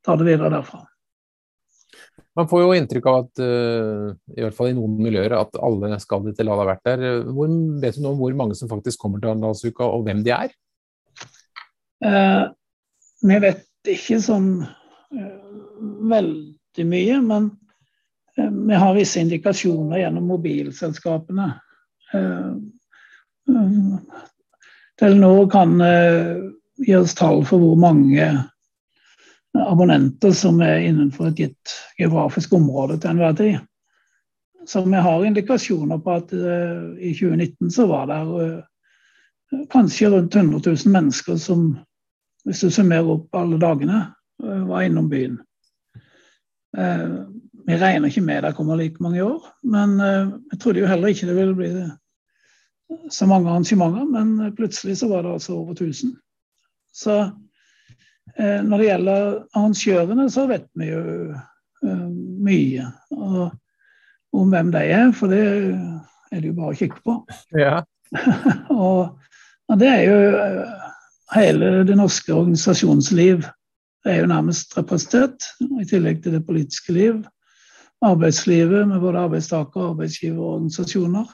tar 0.04 0.16
det 0.16 0.30
videre 0.30 0.52
derfra. 0.54 0.86
Man 2.38 2.48
får 2.48 2.62
jo 2.62 2.74
inntrykk 2.78 3.06
av 3.10 3.18
at, 3.24 3.42
i 3.42 4.40
hvert 4.40 4.56
fall 4.56 4.70
i 4.70 4.76
noen 4.78 4.96
miljøer, 5.02 5.34
at 5.36 5.58
alle 5.60 5.98
skal 6.00 6.24
dit 6.24 6.38
eller 6.40 6.54
alle 6.54 6.64
har 6.64 6.70
vært 6.70 6.88
der. 6.88 7.04
Hvor, 7.34 7.52
vet 7.82 7.98
du 7.98 8.04
noe 8.04 8.14
om 8.14 8.22
hvor 8.22 8.36
mange 8.38 8.56
som 8.56 8.70
faktisk 8.70 9.02
kommer 9.02 9.20
til 9.20 9.32
Arendalsuka, 9.32 9.84
og 9.84 10.06
hvem 10.06 10.22
de 10.24 10.32
er? 10.36 10.54
Eh, 12.00 12.44
vi 13.28 13.40
vet 13.44 13.90
ikke 13.92 14.20
sånn 14.24 14.62
eh, 14.64 15.34
veldig 16.08 16.59
mye, 16.78 17.20
men 17.20 17.50
eh, 18.36 18.50
vi 18.50 18.74
har 18.74 18.94
visse 18.94 19.20
indikasjoner 19.20 19.98
gjennom 19.98 20.26
mobilselskapene. 20.26 21.52
Eh, 22.12 22.52
Telenor 25.00 25.50
kan 25.50 25.80
eh, 25.80 26.36
gi 26.86 26.96
oss 26.96 27.14
tall 27.14 27.44
for 27.44 27.58
hvor 27.62 27.76
mange 27.80 28.30
abonnenter 29.58 30.32
som 30.36 30.60
er 30.62 30.86
innenfor 30.86 31.32
et 31.32 31.42
gitt 31.42 31.74
geografisk 31.98 32.52
område 32.54 33.00
til 33.00 33.10
enhver 33.10 33.34
tid. 33.36 33.58
Så 34.68 34.84
vi 34.84 35.02
har 35.02 35.24
indikasjoner 35.24 35.98
på 35.98 36.12
at 36.20 36.32
i 37.00 37.10
2019 37.16 37.70
så 37.74 37.86
var 37.90 38.06
det 38.06 39.66
kanskje 39.72 40.10
rundt 40.12 40.36
100 40.36 40.60
000 40.66 40.92
mennesker 40.94 41.40
som, 41.40 41.72
hvis 42.44 42.60
du 42.60 42.70
summerer 42.70 43.08
opp 43.16 43.34
alle 43.40 43.58
dagene, 43.58 44.04
var 44.38 44.84
innom 44.86 45.08
byen. 45.10 45.40
Vi 46.70 47.76
regner 47.80 48.08
ikke 48.08 48.22
med 48.22 48.44
det 48.44 48.52
kommer 48.54 48.78
like 48.78 49.02
mange 49.02 49.18
i 49.18 49.24
år, 49.24 49.42
men 49.66 49.96
jeg 49.98 50.58
trodde 50.62 50.80
jo 50.80 50.86
heller 50.86 51.10
ikke 51.10 51.26
det 51.26 51.34
ville 51.36 51.56
bli 51.58 51.70
så 53.10 53.26
mange 53.26 53.50
arrangementer. 53.50 54.06
Men 54.06 54.52
plutselig 54.54 54.96
så 55.00 55.08
var 55.10 55.26
det 55.26 55.32
altså 55.34 55.56
over 55.58 55.74
1000. 55.74 56.14
Så 56.94 57.16
Eh, 58.38 58.60
når 58.64 58.78
det 58.78 58.86
gjelder 58.86 59.32
arrangørene, 59.56 60.26
så 60.30 60.46
vet 60.50 60.68
vi 60.78 60.90
jo 60.90 61.02
mye. 61.82 62.86
mye 63.10 63.50
om 64.30 64.52
hvem 64.52 64.68
de 64.70 64.82
er, 64.94 65.08
for 65.16 65.32
det 65.32 65.40
er 66.30 66.42
det 66.42 66.52
jo 66.52 66.58
bare 66.58 66.74
å 66.74 66.78
kikke 66.78 67.00
på. 67.02 67.16
Ja. 67.58 67.80
og, 68.70 69.16
og, 69.66 69.78
det 69.80 69.88
er 69.90 70.04
jo 70.06 70.18
eh, 70.38 70.84
hele 71.34 71.72
det 71.88 71.96
norske 71.98 72.34
organisasjonsliv 72.34 73.48
er 74.06 74.20
jo 74.20 74.30
nærmest 74.30 74.76
representert, 74.78 75.44
i 75.60 75.84
tillegg 75.88 76.22
til 76.22 76.32
det 76.38 76.46
politiske 76.46 76.92
liv. 76.92 77.24
Arbeidslivet 78.02 78.88
med 78.88 79.00
både 79.00 79.18
arbeidstaker- 79.18 79.82
og 79.82 79.90
arbeidsgiverorganisasjoner. 79.90 81.26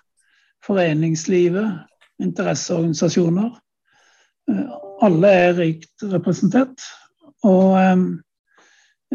Foreningslivet, 0.66 1.78
interesseorganisasjoner 2.20 3.54
alle 5.04 5.32
er 5.32 5.58
rikt 5.58 6.06
representert. 6.12 6.84
Og 7.46 7.76
eh, 7.78 8.04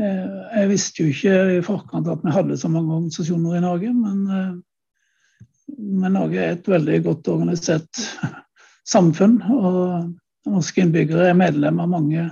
jeg 0.01 0.69
visste 0.71 1.03
jo 1.03 1.11
ikke 1.11 1.37
i 1.57 1.63
forkant 1.65 2.09
at 2.11 2.23
vi 2.25 2.35
hadde 2.35 2.59
så 2.59 2.71
mange 2.71 2.93
organisasjoner 2.95 3.57
i 3.57 3.63
Norge, 3.63 3.93
men, 3.95 4.21
eh, 4.27 5.75
men 5.77 6.17
Norge 6.17 6.39
er 6.39 6.55
et 6.55 6.71
veldig 6.71 7.01
godt 7.07 7.31
organisert 7.33 8.05
samfunn. 8.93 9.39
Og 9.51 10.51
norske 10.51 10.83
innbyggere 10.83 11.31
er 11.31 11.39
medlem 11.39 11.81
av 11.83 11.91
mange 11.91 12.29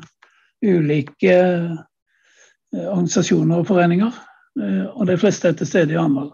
ulike 0.66 1.36
eh, 1.36 2.88
organisasjoner 2.88 3.62
og 3.62 3.68
foreninger. 3.70 4.16
Eh, 4.60 4.86
og 4.90 5.08
de 5.10 5.18
fleste 5.20 5.52
er 5.52 5.58
til 5.60 5.70
stede 5.70 5.96
i 5.96 6.00
Arendal 6.00 6.32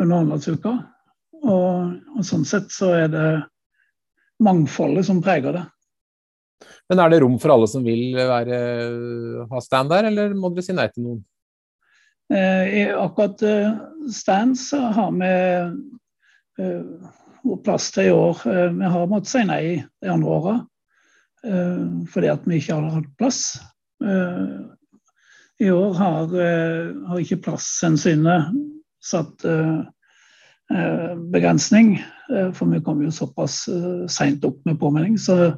under 0.00 0.18
Arendalsuka. 0.18 0.76
Og, 1.42 1.94
og 2.16 2.26
sånn 2.26 2.46
sett 2.46 2.70
så 2.74 2.92
er 3.00 3.08
det 3.12 3.28
mangfoldet 4.42 5.06
som 5.08 5.22
preger 5.24 5.58
det. 5.58 5.64
Men 6.90 7.02
er 7.02 7.10
det 7.10 7.22
rom 7.22 7.38
for 7.42 7.54
alle 7.54 7.66
som 7.70 7.84
vil 7.86 8.14
være, 8.14 8.56
ha 9.50 9.62
stand 9.62 9.90
der, 9.90 10.06
eller 10.10 10.34
må 10.38 10.52
dere 10.52 10.66
si 10.66 10.74
nei 10.76 10.88
til 10.92 11.06
noen? 11.06 11.22
Eh, 12.32 12.64
I 12.78 12.82
akkurat 12.94 13.42
stand 14.12 14.58
så 14.60 14.78
har 14.94 15.10
vi 15.16 15.32
plass 17.64 17.88
til 17.94 18.10
i 18.10 18.14
år. 18.14 18.44
Vi 18.76 18.90
har 18.94 19.10
måttet 19.10 19.32
si 19.32 19.42
nei 19.48 19.64
de 19.82 20.12
andre 20.12 20.36
åra 20.36 20.54
fordi 21.42 22.28
at 22.30 22.44
vi 22.46 22.60
ikke 22.60 22.76
har 22.78 22.92
hatt 22.94 23.08
plass. 23.18 23.38
I 25.58 25.70
år 25.74 25.96
har, 25.98 26.36
har 27.08 27.18
ikke 27.18 27.40
plasshensynet 27.42 28.52
satt 29.02 29.42
begrensning, 31.34 31.96
for 32.54 32.70
vi 32.70 32.78
kom 32.86 33.02
jo 33.02 33.10
såpass 33.10 33.64
seint 34.06 34.46
opp 34.46 34.62
med 34.68 34.78
påmelding. 34.78 35.18
så 35.18 35.52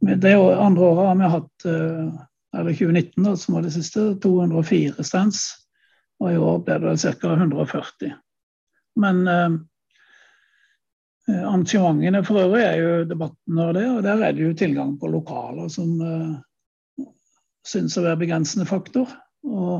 det 0.00 0.34
andre 0.34 0.82
året 0.82 1.06
har 1.06 1.14
vi 1.14 1.24
hatt, 1.24 1.64
eh, 1.64 2.20
eller 2.58 2.72
2019, 2.72 3.24
da, 3.24 3.36
som 3.36 3.54
var 3.54 3.62
det 3.62 3.72
siste, 3.74 4.14
204 4.22 5.04
stands. 5.04 5.42
Og 6.20 6.32
i 6.32 6.36
år 6.40 6.62
ble 6.64 6.78
det 6.84 7.16
ca. 7.20 7.34
140. 7.36 8.14
Men 8.96 9.28
eh, 9.28 9.44
eh, 9.44 9.58
arrangementene 11.38 12.22
for 12.26 12.42
øvrig 12.42 12.64
er 12.64 12.76
jo 12.80 12.92
debatten 13.08 13.62
og 13.62 13.72
det, 13.76 13.86
og 13.90 14.02
der 14.06 14.26
er 14.26 14.36
det 14.36 14.44
jo 14.44 14.56
tilgang 14.58 14.96
på 15.00 15.10
lokaler 15.12 15.70
som 15.72 15.96
uh, 16.02 17.06
syns 17.66 17.98
å 17.98 18.04
være 18.06 18.22
begrensende 18.24 18.68
faktor. 18.68 19.10
Og 19.46 19.74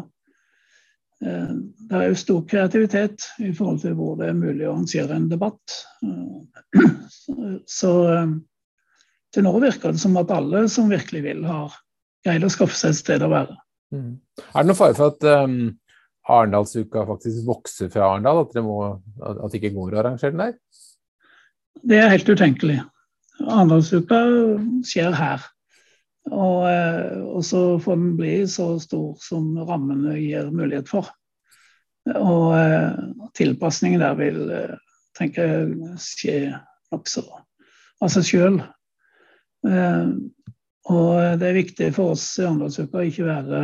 uh, 1.25 1.55
det 1.91 1.99
er 1.99 2.07
jo 2.09 2.21
stor 2.23 2.45
kreativitet 2.51 3.27
i 3.43 3.53
forhold 3.57 3.83
til 3.85 3.97
hvor 3.99 4.17
det 4.21 4.31
er 4.31 4.39
mulig 4.39 4.69
å 4.69 4.75
arrangere 4.75 5.17
en 5.17 5.29
debatt. 5.33 5.81
så, 7.19 7.51
så 7.67 7.95
til 9.35 9.47
nå 9.47 9.53
virker 9.63 9.95
det 9.95 10.03
som 10.03 10.19
at 10.21 10.33
alle 10.35 10.65
som 10.73 10.91
virkelig 10.91 11.23
vil, 11.27 11.45
har 11.47 11.75
greid 12.27 12.45
å 12.45 12.51
skaffe 12.53 12.77
seg 12.77 12.95
et 12.95 13.01
sted 13.01 13.25
å 13.25 13.31
være. 13.33 13.57
Mm. 13.95 14.19
Er 14.43 14.59
det 14.59 14.69
noen 14.69 14.79
fare 14.79 14.97
for 14.99 15.15
at 15.15 15.27
um, 15.45 15.73
Arendalsuka 16.31 17.05
faktisk 17.09 17.47
vokser 17.49 17.91
fra 17.93 18.11
Arendal? 18.11 18.45
At, 18.45 18.57
at 18.57 19.53
det 19.53 19.61
ikke 19.61 19.75
går 19.77 19.97
å 19.97 20.03
arrangere 20.03 20.35
den 20.35 20.45
der? 20.45 20.59
Det 21.83 21.99
er 21.99 22.13
helt 22.13 22.29
utenkelig. 22.29 22.81
Arendalsuka 23.41 24.21
skjer 24.87 25.15
her. 25.17 25.45
Og, 26.31 26.67
eh, 26.69 27.21
og, 27.25 27.45
så 27.45 27.79
får 27.81 27.97
den 27.97 28.17
bli 28.19 28.35
så 28.51 28.75
stor 28.83 29.17
som 29.23 29.55
rammene 29.67 30.19
gir 30.21 30.51
mulighet 30.53 30.91
for. 30.91 31.09
Og 32.11 32.53
eh, 32.57 33.01
tilpasningen 33.39 34.03
der 34.05 34.19
vil, 34.19 34.43
eh, 34.55 34.77
tenker 35.19 35.49
jeg, 35.49 35.97
skje 36.05 36.37
nokså 36.93 37.25
av 38.01 38.13
seg 38.13 38.29
sjøl. 38.29 38.61
Og 40.91 41.11
det 41.41 41.47
er 41.47 41.59
viktig 41.59 41.91
for 41.93 42.15
oss 42.15 42.25
i 42.41 42.47
Arendalsuka 42.47 43.03
å 43.03 43.09
ikke 43.11 43.27
være 43.29 43.59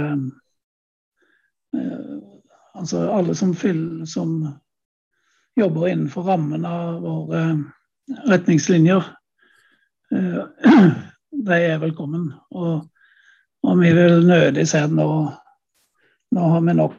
Altså 2.77 3.01
alle 3.09 3.33
som, 3.33 3.55
fyller, 3.57 4.05
som 4.05 4.35
jobber 5.57 5.89
innenfor 5.89 6.29
rammen 6.29 6.67
av 6.69 7.01
våre 7.01 7.41
retningslinjer, 8.27 9.03
eh, 10.13 10.43
de 11.49 11.57
er 11.57 11.83
velkommen. 11.83 12.33
Og, 12.51 12.89
og 13.63 13.81
vi 13.81 13.93
vil 13.97 14.27
nødig 14.27 14.69
si 14.69 14.79
at 14.79 14.93
nå, 14.95 15.09
nå 16.37 16.43
har 16.53 16.61
vi 16.67 16.73
nok 16.77 16.97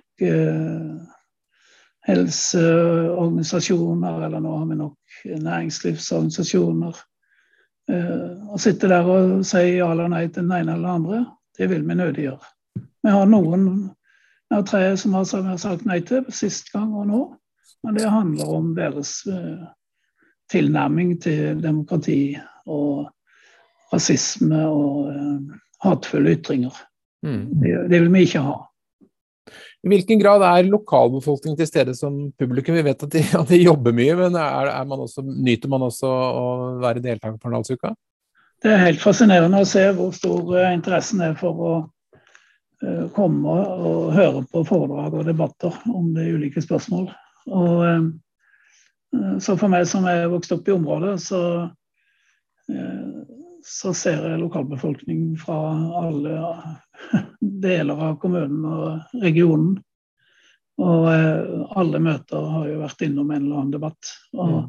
helseorganisasjoner, 2.07 4.25
eller 4.25 4.39
nå 4.41 4.51
har 4.57 4.65
vi 4.71 4.75
nok 4.79 4.99
næringslivsorganisasjoner 5.43 6.93
Eh, 7.87 8.31
å 8.51 8.57
sitte 8.59 8.89
der 8.91 9.07
og 9.07 9.45
si 9.47 9.77
ja 9.77 9.87
eller 9.93 10.09
nei 10.11 10.25
til 10.27 10.43
den 10.43 10.55
ene 10.57 10.75
eller 10.75 10.83
den 10.83 10.97
andre, 10.97 11.19
det 11.55 11.69
vil 11.71 11.85
vi 11.87 11.95
nødig 11.95 12.25
gjøre. 12.25 12.49
Vi 13.05 13.13
har 13.13 13.29
noen 13.31 13.67
vi 14.47 14.55
har 14.55 14.65
tre 14.67 14.89
som 14.99 15.15
har 15.15 15.27
sagt 15.59 15.85
nei 15.87 16.01
til 16.07 16.27
sist 16.35 16.71
gang 16.73 16.91
og 16.95 17.07
nå. 17.07 17.21
Men 17.85 17.95
det 17.95 18.09
handler 18.09 18.51
om 18.57 18.71
deres 18.75 19.21
uh, 19.29 19.67
tilnærming 20.51 21.17
til 21.21 21.59
demokrati 21.61 22.37
og 22.67 23.07
rasisme 23.93 24.63
og 24.67 25.11
uh, 25.11 25.59
hatefulle 25.83 26.35
ytringer. 26.37 26.75
Mm. 27.25 27.43
Det, 27.61 27.75
det, 27.91 28.01
vil 28.01 28.11
vi 28.13 28.25
ikke 28.27 28.43
ha. 28.45 28.57
I 29.83 29.91
hvilken 29.91 30.19
grad 30.19 30.43
er 30.43 30.67
lokalbefolkningen 30.67 31.57
til 31.59 31.69
stede 31.69 31.95
som 31.95 32.17
publikum? 32.39 32.75
Vi 32.75 32.85
vet 32.85 33.03
at 33.03 33.13
de, 33.13 33.23
at 33.41 33.51
de 33.51 33.61
jobber 33.61 33.95
mye, 33.95 34.15
men 34.19 34.35
er, 34.35 34.71
er 34.73 34.89
man 34.89 35.05
også, 35.05 35.23
nyter 35.23 35.71
man 35.71 35.87
også 35.87 36.11
å 36.11 36.47
være 36.83 37.03
deltaker 37.03 37.37
på 37.37 37.49
Arendalsuka? 37.49 37.93
Det 38.63 38.73
er 38.73 38.87
helt 38.87 39.03
fascinerende 39.03 39.61
å 39.61 39.69
se 39.69 39.83
hvor 39.93 40.15
stor 40.17 40.55
uh, 40.55 40.71
interessen 40.73 41.21
er 41.23 41.37
for 41.37 41.61
å 41.61 41.73
uh, 41.85 43.05
komme 43.15 43.53
og 43.53 44.15
høre 44.17 44.41
på 44.51 44.65
foredrag 44.67 45.19
og 45.19 45.27
debatter 45.27 45.75
om 45.93 46.09
de 46.15 46.25
ulike 46.33 46.63
spørsmål. 46.63 47.11
Og, 47.47 47.75
så 49.41 49.55
for 49.57 49.71
meg 49.71 49.87
som 49.89 50.05
er 50.09 50.27
vokst 50.31 50.51
opp 50.55 50.67
i 50.67 50.73
området, 50.75 51.15
så, 51.23 51.41
så 53.65 53.93
ser 53.95 54.25
jeg 54.27 54.41
lokalbefolkning 54.41 55.29
fra 55.39 55.57
alle 56.01 56.39
deler 57.67 58.07
av 58.09 58.17
kommunen 58.21 58.65
og 58.67 59.21
regionen. 59.23 59.77
Og 60.77 61.07
eh, 61.09 61.67
alle 61.79 62.01
møter 62.03 62.49
har 62.53 62.67
jo 62.69 62.81
vært 62.83 63.03
innom 63.07 63.31
en 63.31 63.45
eller 63.45 63.61
annen 63.61 63.73
debatt. 63.73 64.11
Og, 64.35 64.51
mm. 64.51 64.65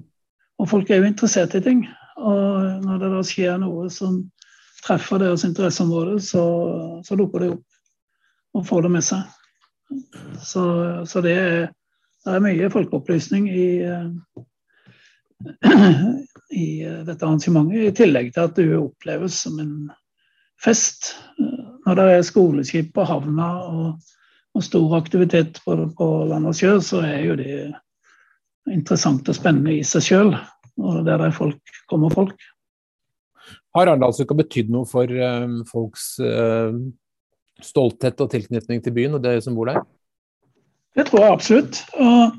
og, 0.62 0.68
folk 0.70 0.90
er 0.90 1.02
jo 1.02 1.10
interessert 1.10 1.56
i 1.58 1.64
ting. 1.64 1.84
Og 2.18 2.84
når 2.84 3.02
det 3.02 3.10
da 3.12 3.24
skjer 3.26 3.58
noe 3.60 3.88
som 3.92 4.22
treffer 4.84 5.20
deres 5.20 5.44
interesseområde, 5.44 6.16
så, 6.24 6.44
så 7.04 7.18
dukker 7.18 7.44
det 7.44 7.50
opp 7.56 8.56
og 8.56 8.64
får 8.66 8.86
det 8.86 8.92
med 8.94 9.04
seg. 9.04 9.34
Så, 10.40 10.62
så 11.08 11.20
det, 11.24 11.34
er, 11.36 11.68
det, 12.24 12.34
er, 12.34 12.42
mye 12.44 12.70
folkeopplysning 12.72 13.48
i, 13.50 13.68
i 16.64 16.68
dette 17.06 17.24
arrangementet, 17.24 17.78
i 17.78 17.96
tillegg 17.96 18.32
til 18.34 18.44
at 18.44 18.58
det 18.58 18.68
oppleves 18.78 19.42
som 19.44 19.58
en 19.62 19.74
fest. 20.62 21.14
Når 21.86 21.98
det 21.98 22.06
er 22.12 22.26
skoleskip 22.26 22.92
på 22.96 23.06
havna 23.08 23.48
og, 23.68 24.14
og 24.54 24.64
stor 24.66 24.96
aktivitet 24.98 25.60
på, 25.64 25.76
på 25.98 26.08
land 26.30 26.50
og 26.50 26.56
sjø, 26.58 26.76
så 26.84 27.02
er 27.06 27.22
jo 27.28 27.38
det 27.38 27.58
interessant 28.68 29.28
og 29.30 29.36
spennende 29.36 29.78
i 29.78 29.84
seg 29.86 30.04
sjøl. 30.10 30.32
Og 30.78 31.02
der 31.06 31.22
det 31.22 31.34
folk, 31.34 31.78
kommer 31.90 32.12
folk. 32.14 32.38
Har 33.74 33.88
Arendalsuka 33.88 34.34
betydd 34.36 34.70
noe 34.72 34.86
for 34.88 35.10
folks 35.70 36.16
stolthet 37.64 38.20
og 38.22 38.30
tilknytning 38.30 38.82
til 38.84 38.94
byen 38.94 39.16
og 39.18 39.24
det 39.24 39.38
som 39.44 39.56
bor 39.58 39.70
der? 39.70 39.80
Det 40.96 41.06
tror 41.06 41.24
jeg 41.24 41.32
absolutt. 41.32 41.80
Og 41.94 42.32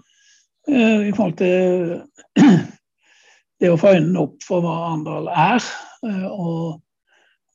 uh, 0.72 1.08
i 1.08 1.14
forhold 1.16 1.38
til 1.40 2.02
det 3.60 3.72
å 3.72 3.80
få 3.80 3.94
øynene 3.96 4.24
opp 4.26 4.44
for 4.46 4.64
hva 4.64 4.76
Arendal 4.90 5.30
er, 5.32 5.64
uh, 6.06 6.28
og, 6.30 6.82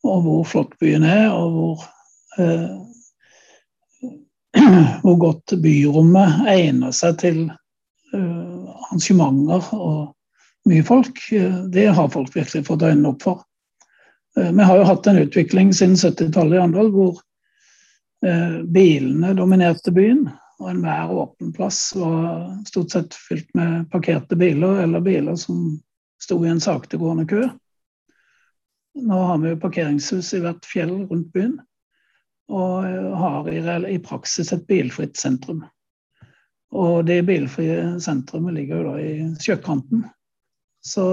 og, 0.05 0.19
hvor 0.25 0.45
flott 0.49 0.75
byen 0.83 1.07
er, 1.09 1.29
og 1.33 1.47
hvor 1.59 1.77
hvor 5.05 5.17
godt 5.21 5.55
byrommet 5.63 6.47
egner 6.51 6.93
seg 6.95 7.19
til 7.23 7.39
arrangementer 8.15 9.69
og 9.75 10.15
mye 10.71 10.85
folk. 10.87 11.19
Det 11.75 11.87
har 11.95 12.13
folk 12.15 12.35
virkelig 12.35 12.65
fått 12.69 12.83
øynene 12.87 13.11
opp 13.11 13.23
for. 13.23 13.43
Vi 14.35 14.67
har 14.67 14.79
jo 14.79 14.87
hatt 14.89 15.07
en 15.11 15.19
utvikling 15.23 15.73
siden 15.75 15.99
70-tallet 15.99 16.59
i 16.59 16.63
Andal 16.63 16.91
hvor 16.95 17.19
bilene 18.75 19.35
dominerte 19.39 19.95
byen. 19.95 20.25
Og 20.63 20.71
enhver 20.71 21.11
åpen 21.11 21.53
plass 21.55 21.81
var 21.99 22.47
stort 22.69 22.95
sett 22.95 23.15
fylt 23.19 23.51
med 23.59 23.89
parkerte 23.91 24.39
biler, 24.39 24.85
eller 24.85 25.03
biler 25.03 25.37
som 25.41 25.81
sto 26.23 26.39
i 26.45 26.51
en 26.51 26.63
saktegående 26.63 27.27
kø. 27.27 27.43
Nå 28.95 29.21
har 29.29 29.39
vi 29.43 29.51
jo 29.51 29.61
parkeringshus 29.61 30.31
i 30.37 30.43
hvert 30.45 30.67
fjell 30.71 30.93
rundt 31.11 31.33
byen, 31.35 31.57
og 32.55 32.87
eh, 32.87 33.11
har 33.19 33.49
i, 33.51 33.61
i 33.97 33.99
praksis 33.99 34.53
et 34.55 34.67
bilfritt 34.71 35.19
sentrum. 35.19 35.65
Og 36.75 37.05
det 37.07 37.23
bilfrie 37.27 37.99
sentrumet 38.03 38.55
ligger 38.55 38.81
jo 38.81 38.93
da 38.93 38.95
i 39.03 39.13
sjøkanten. 39.43 40.07
Så 40.85 41.05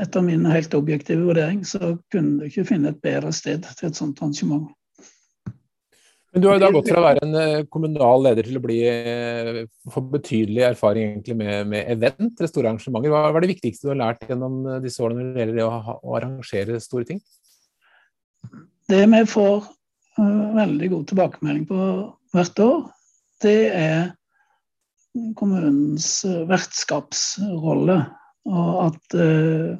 etter 0.00 0.24
min 0.24 0.46
helt 0.46 0.74
objektive 0.74 1.22
vurdering, 1.28 1.64
så 1.64 1.96
kunne 2.12 2.38
du 2.38 2.48
ikke 2.48 2.64
finne 2.68 2.90
et 2.90 3.02
bedre 3.04 3.32
sted 3.32 3.66
til 3.78 3.90
et 3.90 3.98
sånt 3.98 4.22
arrangement. 4.22 4.70
Men 6.34 6.42
Du 6.42 6.48
har 6.48 6.56
jo 6.56 6.62
da 6.64 6.68
gått 6.74 6.88
fra 6.90 6.98
å 6.98 7.04
være 7.04 7.20
en 7.22 7.36
eh, 7.38 7.66
kommunal 7.70 8.24
leder 8.26 8.48
til 8.48 8.58
å 8.58 8.62
bli, 8.64 8.80
eh, 8.90 9.58
få 9.94 10.00
betydelig 10.10 10.64
erfaring 10.66 11.12
egentlig 11.12 11.36
med, 11.38 11.68
med 11.70 11.92
event, 11.92 12.32
eller 12.34 12.50
store 12.50 12.72
arrangementer. 12.72 13.12
Hva 13.12 13.28
var 13.36 13.44
det 13.44 13.52
viktigste 13.52 13.86
du 13.86 13.92
har 13.92 14.00
lært 14.00 14.26
gjennom 14.26 14.56
eh, 14.66 14.80
disse 14.82 15.04
årene 15.06 15.28
når 15.28 15.38
det 15.38 15.44
gjelder 15.44 15.62
å, 15.68 15.94
å 15.94 16.16
arrangere 16.18 16.80
store 16.82 17.06
ting? 17.12 17.22
Det 18.90 19.00
vi 19.14 19.22
får 19.30 19.62
uh, 20.18 20.42
veldig 20.58 20.90
god 20.96 21.06
tilbakemelding 21.12 21.70
på 21.70 21.86
hvert 22.34 22.66
år, 22.66 22.82
det 23.46 23.56
er 23.78 24.02
kommunens 25.38 26.10
vertskapsrolle 26.50 28.00
og 28.50 28.76
at 28.90 29.20
uh, 29.22 29.78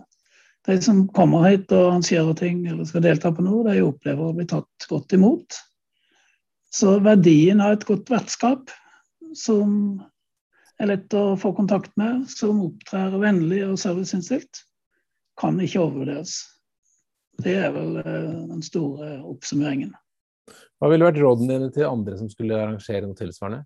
de 0.71 0.81
som 0.87 1.03
kommer 1.19 1.51
hit 1.51 1.67
og 1.75 1.91
arrangerer 1.91 2.39
ting 2.39 2.63
eller 2.71 2.87
skal 2.87 3.03
delta 3.11 3.35
på 3.35 3.43
noe, 3.43 3.67
de 3.67 3.83
opplever 3.83 4.31
å 4.31 4.39
bli 4.39 4.47
tatt 4.55 4.87
godt 4.89 5.19
imot. 5.19 5.65
Så 6.75 6.97
verdien 7.05 7.61
av 7.63 7.77
et 7.77 7.87
godt 7.87 8.11
vertskap 8.11 8.73
som 9.39 10.01
er 10.83 10.91
lett 10.91 11.15
å 11.15 11.37
få 11.39 11.53
kontakt 11.55 11.93
med, 12.01 12.25
som 12.31 12.65
opptrer 12.65 13.15
vennlig 13.23 13.61
og 13.69 13.79
serviceinnstilt, 13.79 14.65
kan 15.39 15.61
ikke 15.63 15.85
overvurderes. 15.85 16.41
Det 17.43 17.55
er 17.67 17.71
vel 17.75 18.01
uh, 18.01 18.47
den 18.51 18.63
store 18.63 19.21
oppsummeringen. 19.27 19.93
Hva 20.79 20.91
ville 20.91 21.07
vært 21.07 21.21
rådene 21.23 21.53
dine 21.53 21.71
til 21.75 21.87
andre 21.89 22.19
som 22.19 22.29
skulle 22.31 22.59
arrangere 22.59 23.07
noe 23.07 23.19
tilsvarende? 23.19 23.65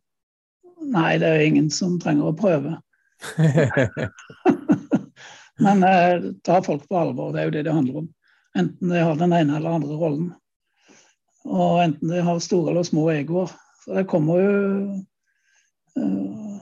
Nei, 0.89 1.19
det 1.21 1.29
er 1.33 1.47
ingen 1.47 1.71
som 1.75 1.99
trenger 2.01 2.31
å 2.31 2.37
prøve. 2.37 2.77
Men 5.65 5.83
eh, 5.83 6.29
ta 6.47 6.61
folk 6.63 6.85
på 6.87 7.01
alvor, 7.01 7.33
det 7.35 7.41
er 7.41 7.49
jo 7.49 7.55
det 7.57 7.65
det 7.67 7.75
handler 7.75 7.97
om. 8.05 8.07
Enten 8.59 8.93
de 8.93 9.01
har 9.03 9.17
den 9.19 9.35
ene 9.35 9.57
eller 9.59 9.81
andre 9.81 9.95
rollen. 9.99 10.29
Og 11.49 11.81
enten 11.83 12.13
de 12.13 12.25
har 12.25 12.43
store 12.45 12.73
eller 12.73 12.87
små 12.87 13.09
egoer. 13.15 13.53
Så 13.85 13.97
det 13.97 14.09
kommer 14.11 14.43
jo 14.43 14.57
uh, 15.97 16.59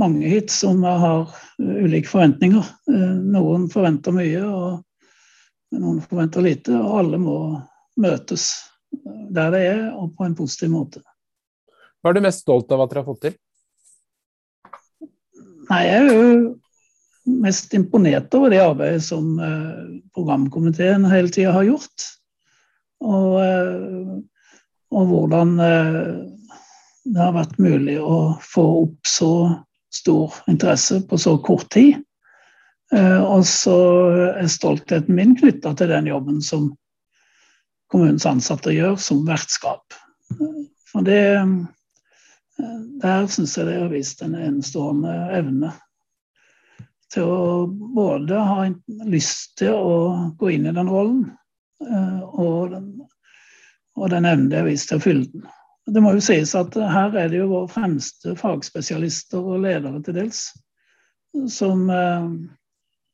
mange 0.00 0.30
hit 0.32 0.52
som 0.54 0.80
har 0.86 1.28
ulike 1.60 2.08
forventninger. 2.08 2.72
Uh, 2.88 3.18
noen 3.36 3.68
forventer 3.72 4.16
mye, 4.16 4.40
og 4.46 5.76
noen 5.76 6.00
forventer 6.04 6.46
lite. 6.46 6.74
Og 6.78 6.98
alle 7.02 7.20
må 7.20 7.36
møtes 8.00 8.48
der 9.30 9.52
det 9.54 9.60
er, 9.68 9.84
og 9.94 10.16
på 10.16 10.26
en 10.26 10.34
positiv 10.38 10.72
måte. 10.72 11.04
Hva 12.00 12.10
er 12.10 12.16
du 12.16 12.24
mest 12.24 12.42
stolt 12.46 12.72
av 12.72 12.82
at 12.82 12.92
dere 12.92 13.02
har 13.02 13.10
fått 13.10 13.24
til? 13.28 13.36
Nei, 15.70 15.82
jeg 15.86 16.00
er 16.00 16.16
jo 16.16 16.38
mest 17.44 17.74
imponert 17.76 18.32
over 18.34 18.50
det 18.50 18.62
arbeidet 18.62 19.04
som 19.06 19.36
eh, 19.38 20.00
programkomiteen 20.16 21.04
hele 21.12 21.30
tida 21.30 21.52
har 21.54 21.68
gjort. 21.68 22.06
Og, 23.04 23.36
eh, 23.44 24.16
og, 24.90 25.06
hvordan 25.10 25.56
eh, 25.64 26.04
det 27.10 27.20
har 27.20 27.34
vært 27.36 27.58
mulig 27.62 27.96
å 28.02 28.36
få 28.44 28.64
opp 28.84 29.08
så 29.08 29.32
stor 29.94 30.34
interesse 30.50 31.00
på 31.08 31.18
så 31.18 31.36
kort 31.42 31.70
tid. 31.74 31.96
Og 32.90 33.44
så 33.46 33.76
er 34.34 34.50
stoltheten 34.50 35.14
min 35.14 35.32
knytta 35.38 35.72
til 35.78 35.90
den 35.90 36.08
jobben 36.10 36.40
som 36.42 36.68
kommunens 37.90 38.26
ansatte 38.26 38.74
gjør 38.74 38.98
som 39.02 39.22
vertskap. 39.26 39.96
For 40.90 41.06
det 41.06 41.22
Der 43.00 43.26
syns 43.32 43.56
jeg 43.56 43.70
det 43.70 43.78
har 43.80 43.88
vist 43.88 44.22
en 44.22 44.34
enestående 44.36 45.14
evne 45.32 45.70
til 47.10 47.26
å 47.26 47.66
både 47.66 48.38
ha 48.38 48.66
lyst 49.10 49.56
til 49.58 49.74
å 49.74 49.94
gå 50.38 50.52
inn 50.54 50.68
i 50.68 50.74
den 50.76 50.90
rollen, 50.90 51.24
eh, 51.82 52.20
og 52.20 52.76
og 53.98 54.10
den 54.12 54.28
evnen 54.28 54.50
de 54.50 54.60
har 54.60 54.68
vist 54.68 54.90
til 54.90 55.00
å 55.00 55.04
fylle 55.04 55.26
den. 55.32 55.46
Det 55.90 56.02
må 56.04 56.12
jo 56.14 56.22
sies 56.22 56.52
at 56.54 56.76
her 56.76 57.16
er 57.18 57.30
det 57.32 57.40
jo 57.40 57.50
våre 57.50 57.70
fremste 57.72 58.36
fagspesialister 58.38 59.40
og 59.40 59.64
ledere 59.64 60.02
til 60.06 60.16
dels 60.20 60.44
som, 61.50 61.88
eh, 61.90 62.28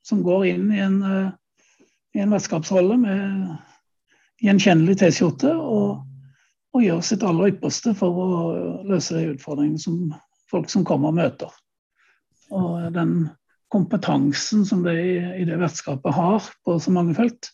som 0.04 0.22
går 0.22 0.46
inn 0.46 0.72
i 0.72 0.82
en, 0.84 0.98
eh, 1.02 1.30
i 2.14 2.20
en 2.24 2.34
vertskapsrolle 2.34 2.98
med 3.00 3.56
gjenkjennelig 4.44 4.98
T-skjorte 5.00 5.52
og, 5.54 6.02
og, 6.74 6.82
gjør 6.82 7.00
sitt 7.04 7.24
aller 7.24 7.54
ypperste 7.54 7.94
for 7.96 8.20
å 8.20 8.28
løse 8.88 9.16
de 9.16 9.32
utfordringene 9.32 9.80
som 9.80 10.14
folk 10.50 10.68
som 10.70 10.84
kommer, 10.86 11.14
møter. 11.14 11.52
Og 12.54 12.92
den 12.94 13.30
kompetansen 13.72 14.64
som 14.68 14.84
de 14.84 14.94
i 15.40 15.46
det 15.48 15.56
vertskapet 15.58 16.14
har 16.14 16.44
på 16.64 16.76
så 16.78 16.92
mange 16.94 17.16
felt, 17.16 17.50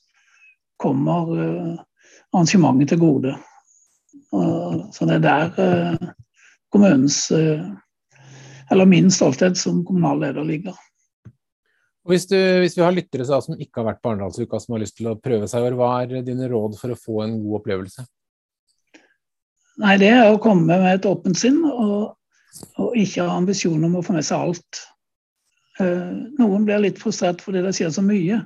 kommer 0.82 1.30
uh, 1.30 1.78
arrangementet 2.32 2.92
til 2.92 3.00
gode. 3.02 3.34
Så 4.32 5.04
det 5.08 5.18
er 5.18 5.24
der 5.24 5.50
uh, 5.60 6.12
kommunens 6.72 7.26
Eller 7.32 8.88
min 8.88 9.10
stolthet 9.12 9.58
som 9.60 9.82
kommunal 9.84 10.22
leder 10.22 10.44
ligger. 10.48 10.78
Hvis, 12.08 12.24
du, 12.26 12.36
hvis, 12.58 12.74
vi 12.78 12.82
har 12.82 12.94
lyttere 12.94 13.26
som 13.28 13.58
ikke 13.60 13.82
har 13.82 13.92
vært 13.92 14.00
på 14.02 14.10
Arendalsuka, 14.10 14.58
som 14.58 14.74
har 14.74 14.82
lyst 14.82 14.96
til 14.98 15.10
å 15.12 15.18
prøve 15.22 15.46
seg 15.50 15.62
i 15.62 15.68
år, 15.68 15.76
hva 15.78 15.90
er 16.02 16.24
dine 16.26 16.48
råd 16.50 16.74
for 16.80 16.94
å 16.94 16.98
få 16.98 17.20
en 17.26 17.36
god 17.44 17.60
opplevelse? 17.60 18.06
Nei, 19.82 19.94
Det 20.00 20.10
er 20.10 20.26
å 20.30 20.40
komme 20.42 20.66
med 20.82 20.88
et 20.96 21.06
åpent 21.08 21.38
sinn 21.38 21.62
og, 21.68 22.16
og 22.82 22.96
ikke 22.98 23.28
ha 23.28 23.36
ambisjoner 23.38 23.86
om 23.86 24.00
å 24.00 24.02
få 24.04 24.16
med 24.16 24.26
seg 24.26 24.48
alt. 24.48 24.82
Eh, 25.80 26.10
noen 26.40 26.66
blir 26.66 26.82
litt 26.82 26.98
frustrert 27.00 27.40
fordi 27.44 27.62
det 27.64 27.72
skjer 27.78 27.94
så 27.94 28.04
mye. 28.04 28.42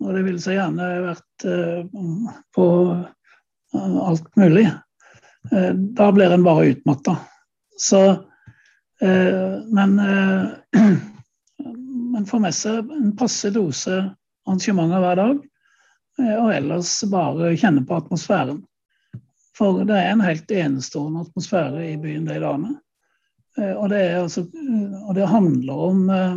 Og 0.00 0.14
det 0.16 0.24
ville 0.26 0.42
så 0.42 0.54
gjerne 0.54 0.88
vært 1.04 1.46
eh, 1.48 2.00
på 2.56 2.66
eh, 2.94 3.98
alt 4.04 4.30
mulig. 4.40 4.68
Da 5.50 6.10
blir 6.12 6.34
en 6.34 6.44
bare 6.44 6.66
utmatta. 6.74 7.14
Så 7.80 8.00
Men 9.00 9.94
man 12.12 12.26
får 12.28 12.42
med 12.44 12.54
seg 12.54 12.90
en 12.92 13.14
passe 13.16 13.48
dose 13.54 14.02
arrangementer 14.44 15.00
hver 15.00 15.16
dag. 15.22 15.38
Og 16.42 16.50
ellers 16.52 16.92
bare 17.08 17.54
kjenne 17.56 17.86
på 17.88 17.96
atmosfæren. 17.96 18.60
For 19.56 19.80
det 19.88 19.96
er 19.96 20.12
en 20.12 20.24
helt 20.24 20.52
enestående 20.52 21.24
atmosfære 21.24 21.88
i 21.90 21.96
byen 22.00 22.28
de 22.28 22.38
dagene. 22.40 22.76
Eh, 23.58 23.76
og 23.76 23.92
altså, 23.92 24.46
og 25.08 25.14
det 25.14 25.28
handler 25.28 25.84
om 25.88 26.10
eh, 26.10 26.36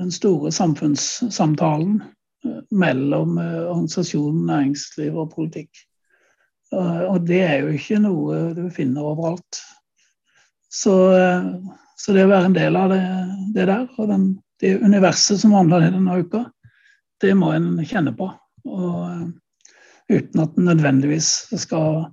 den 0.00 0.12
store 0.12 0.52
samfunnssamtalen 0.52 2.02
mellom 2.70 3.38
organisasjon, 3.38 4.44
næringsliv 4.46 5.16
og 5.18 5.32
politikk. 5.34 5.84
Og 6.72 7.24
det 7.26 7.40
er 7.42 7.64
jo 7.64 7.72
ikke 7.74 7.98
noe 8.04 8.40
du 8.56 8.66
finner 8.74 9.08
overalt. 9.08 9.60
Så, 10.68 10.94
så 11.96 12.14
det 12.14 12.26
å 12.26 12.30
være 12.30 12.50
en 12.50 12.56
del 12.56 12.76
av 12.76 12.92
det, 12.92 13.02
det 13.56 13.66
der, 13.70 13.86
og 13.96 14.10
den, 14.12 14.26
det 14.60 14.76
universet 14.84 15.40
som 15.40 15.56
handler 15.56 15.86
i 15.86 15.92
denne 15.94 16.18
uka, 16.20 16.44
det 17.24 17.32
må 17.34 17.54
en 17.56 17.72
kjenne 17.88 18.12
på. 18.16 18.28
Og, 18.68 19.32
uten 20.08 20.40
at 20.44 20.56
en 20.56 20.68
nødvendigvis 20.70 21.30
skal 21.60 22.06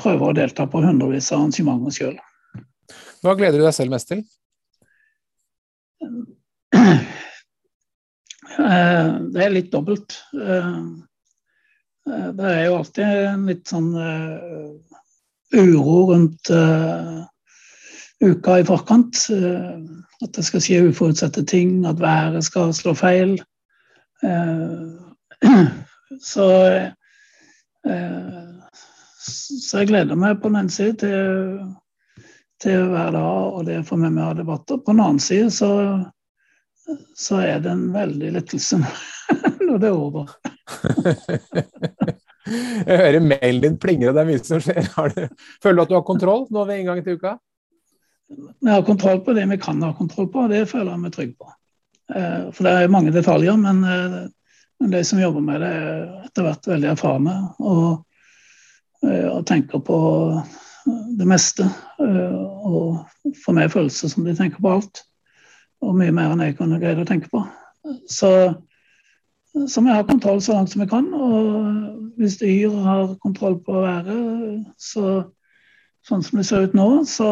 prøve 0.00 0.28
å 0.28 0.36
delta 0.36 0.66
på 0.68 0.82
hundrevis 0.82 1.32
av 1.32 1.42
arrangementer 1.42 1.96
sjøl. 1.96 2.16
Hva 3.22 3.36
gleder 3.38 3.60
du 3.60 3.66
deg 3.66 3.76
selv 3.76 3.92
mest 3.94 4.10
til? 4.10 4.24
Eh, 8.58 9.08
det 9.32 9.44
er 9.44 9.54
litt 9.54 9.72
dobbelt. 9.72 10.18
Eh, 10.36 10.78
eh, 12.08 12.28
det 12.36 12.48
er 12.48 12.64
jo 12.66 12.78
alltid 12.80 13.04
en 13.32 13.46
litt 13.48 13.70
sånn 13.70 13.90
uro 15.52 15.98
rundt 16.12 16.50
uka 18.22 18.58
i 18.60 18.66
forkant. 18.68 19.26
At 20.22 20.36
det 20.36 20.44
skal 20.46 20.64
skje 20.64 20.88
uforutsette 20.88 21.44
ting, 21.48 21.82
at 21.86 22.00
været 22.00 22.44
skal 22.46 22.74
slå 22.76 22.94
feil. 22.98 23.38
Så 26.22 26.46
så 29.62 29.80
jeg 29.80 29.90
gleder 29.90 30.18
meg 30.18 30.40
på 30.42 30.50
den 30.50 30.60
ene 30.60 30.72
siden 30.72 30.98
til, 30.98 32.28
til 32.62 32.86
hver 32.90 33.10
dag 33.14 33.56
og 33.56 33.64
det 33.66 33.80
å 33.80 33.86
få 33.86 33.98
med 33.98 34.14
meg 34.16 34.38
debatter. 34.38 34.78
På 34.78 34.94
den 34.94 35.02
annen 35.02 35.22
side 35.22 35.50
så, 35.54 35.70
så 37.18 37.40
er 37.42 37.62
det 37.64 37.70
en 37.72 37.86
veldig 37.94 38.32
lettelse 38.36 38.80
når 39.66 39.78
det 39.82 39.88
er 39.88 39.96
over. 39.96 40.34
jeg 42.86 42.98
hører 43.00 43.24
mailen 43.24 43.62
din 43.64 43.78
plinger, 43.80 44.10
og 44.10 44.18
det 44.18 44.22
er 44.22 44.30
mye 44.30 44.42
som 44.44 44.62
skjer. 44.62 44.90
Du, 45.14 45.40
føler 45.62 45.80
du 45.80 45.84
at 45.84 45.90
du 45.92 45.96
har 45.98 46.06
kontroll 46.06 46.46
nå 46.50 46.66
ved 46.68 46.82
inngangen 46.82 47.06
til 47.06 47.18
uka? 47.20 47.36
Vi 48.32 48.70
har 48.70 48.86
kontroll 48.86 49.20
på 49.24 49.34
det 49.36 49.44
vi 49.50 49.60
kan 49.60 49.82
ha 49.84 49.92
kontroll 49.96 50.30
på, 50.32 50.46
og 50.46 50.52
det 50.52 50.64
føler 50.70 50.94
jeg 50.94 51.02
meg 51.02 51.16
trygg 51.16 51.34
på. 51.36 51.50
Eh, 52.14 52.46
for 52.52 52.68
det 52.68 52.76
er 52.76 52.94
mange 52.94 53.12
detaljer, 53.14 53.58
men 53.60 53.82
eh, 53.84 54.22
de 54.92 55.02
som 55.04 55.20
jobber 55.20 55.44
med 55.44 55.60
det, 55.62 55.68
er 55.68 56.24
etter 56.26 56.48
hvert 56.48 56.72
veldig 56.72 56.90
erfarne. 56.94 57.36
Og 57.60 58.00
Eh, 59.02 59.28
og 59.28 59.46
tenker 59.46 59.82
på 59.82 59.98
det 61.18 61.26
meste. 61.28 61.66
Og 61.98 63.02
får 63.44 63.56
mer 63.56 63.72
følelser 63.72 64.12
som 64.12 64.26
de 64.26 64.34
tenker 64.38 64.62
på 64.62 64.76
alt. 64.76 65.02
Og 65.82 65.96
mye 65.98 66.14
mer 66.14 66.32
enn 66.32 66.44
jeg 66.44 66.56
kunne 66.58 66.80
greid 66.82 67.00
å 67.02 67.08
tenke 67.08 67.30
på. 67.32 67.42
Så, 68.06 68.30
så 69.66 69.82
vi 69.82 69.90
har 69.90 70.06
kontroll 70.08 70.42
så 70.44 70.56
langt 70.56 70.72
som 70.72 70.84
vi 70.84 70.88
kan. 70.90 71.08
Og 71.14 72.18
hvis 72.20 72.38
yr 72.46 72.76
har 72.86 73.14
kontroll 73.22 73.58
på 73.66 73.82
været, 73.82 74.62
så 74.78 75.24
sånn 76.06 76.22
som 76.26 76.40
det 76.40 76.46
ser 76.48 76.66
ut 76.66 76.74
nå, 76.74 76.88
så, 77.06 77.28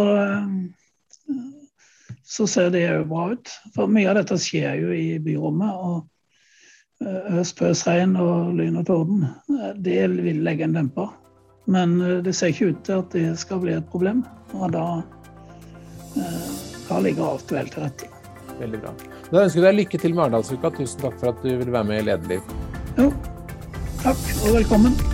så 2.27 2.47
ser 2.51 2.71
det 2.75 2.85
jo 2.87 3.07
bra 3.11 3.31
ut. 3.35 3.55
For 3.75 3.91
mye 3.91 4.11
av 4.11 4.21
dette 4.21 4.39
skjer 4.41 4.83
jo 4.83 4.95
i 4.95 5.19
byrommet. 5.23 5.75
og 5.75 6.07
Øst, 7.01 7.57
pøs, 7.57 7.87
regn 7.89 8.13
og 8.21 8.51
lyn 8.59 8.77
og 8.77 8.85
torden, 8.91 9.23
det 9.81 10.03
vil 10.19 10.43
legge 10.45 10.67
en 10.67 10.77
demper. 10.77 11.09
Men 11.71 11.97
det 12.27 12.35
ser 12.37 12.53
ikke 12.53 12.75
ut 12.75 12.85
til 12.85 13.01
at 13.01 13.17
det 13.17 13.27
skal 13.41 13.65
bli 13.65 13.73
et 13.79 13.89
problem. 13.89 14.21
Og 14.53 14.75
da, 14.77 14.87
da 16.91 17.01
ligger 17.01 17.31
alt 17.31 17.57
vel 17.57 17.73
til 17.73 17.87
rette. 17.87 18.19
Veldig 18.61 18.83
bra. 18.83 18.92
Da 19.31 19.44
ønsker 19.46 19.62
vi 19.62 19.66
deg 19.66 19.79
lykke 19.79 20.03
til 20.03 20.16
med 20.16 20.27
Arendalsuka. 20.27 20.73
Tusen 20.77 21.07
takk 21.07 21.16
for 21.23 21.33
at 21.33 21.40
du 21.44 21.49
ville 21.55 21.73
være 21.73 21.88
med 21.92 22.03
i 22.03 22.11
Lederliv. 22.11 22.53
Jo, 22.99 23.09
takk 24.05 24.29
og 24.44 24.61
velkommen. 24.61 25.10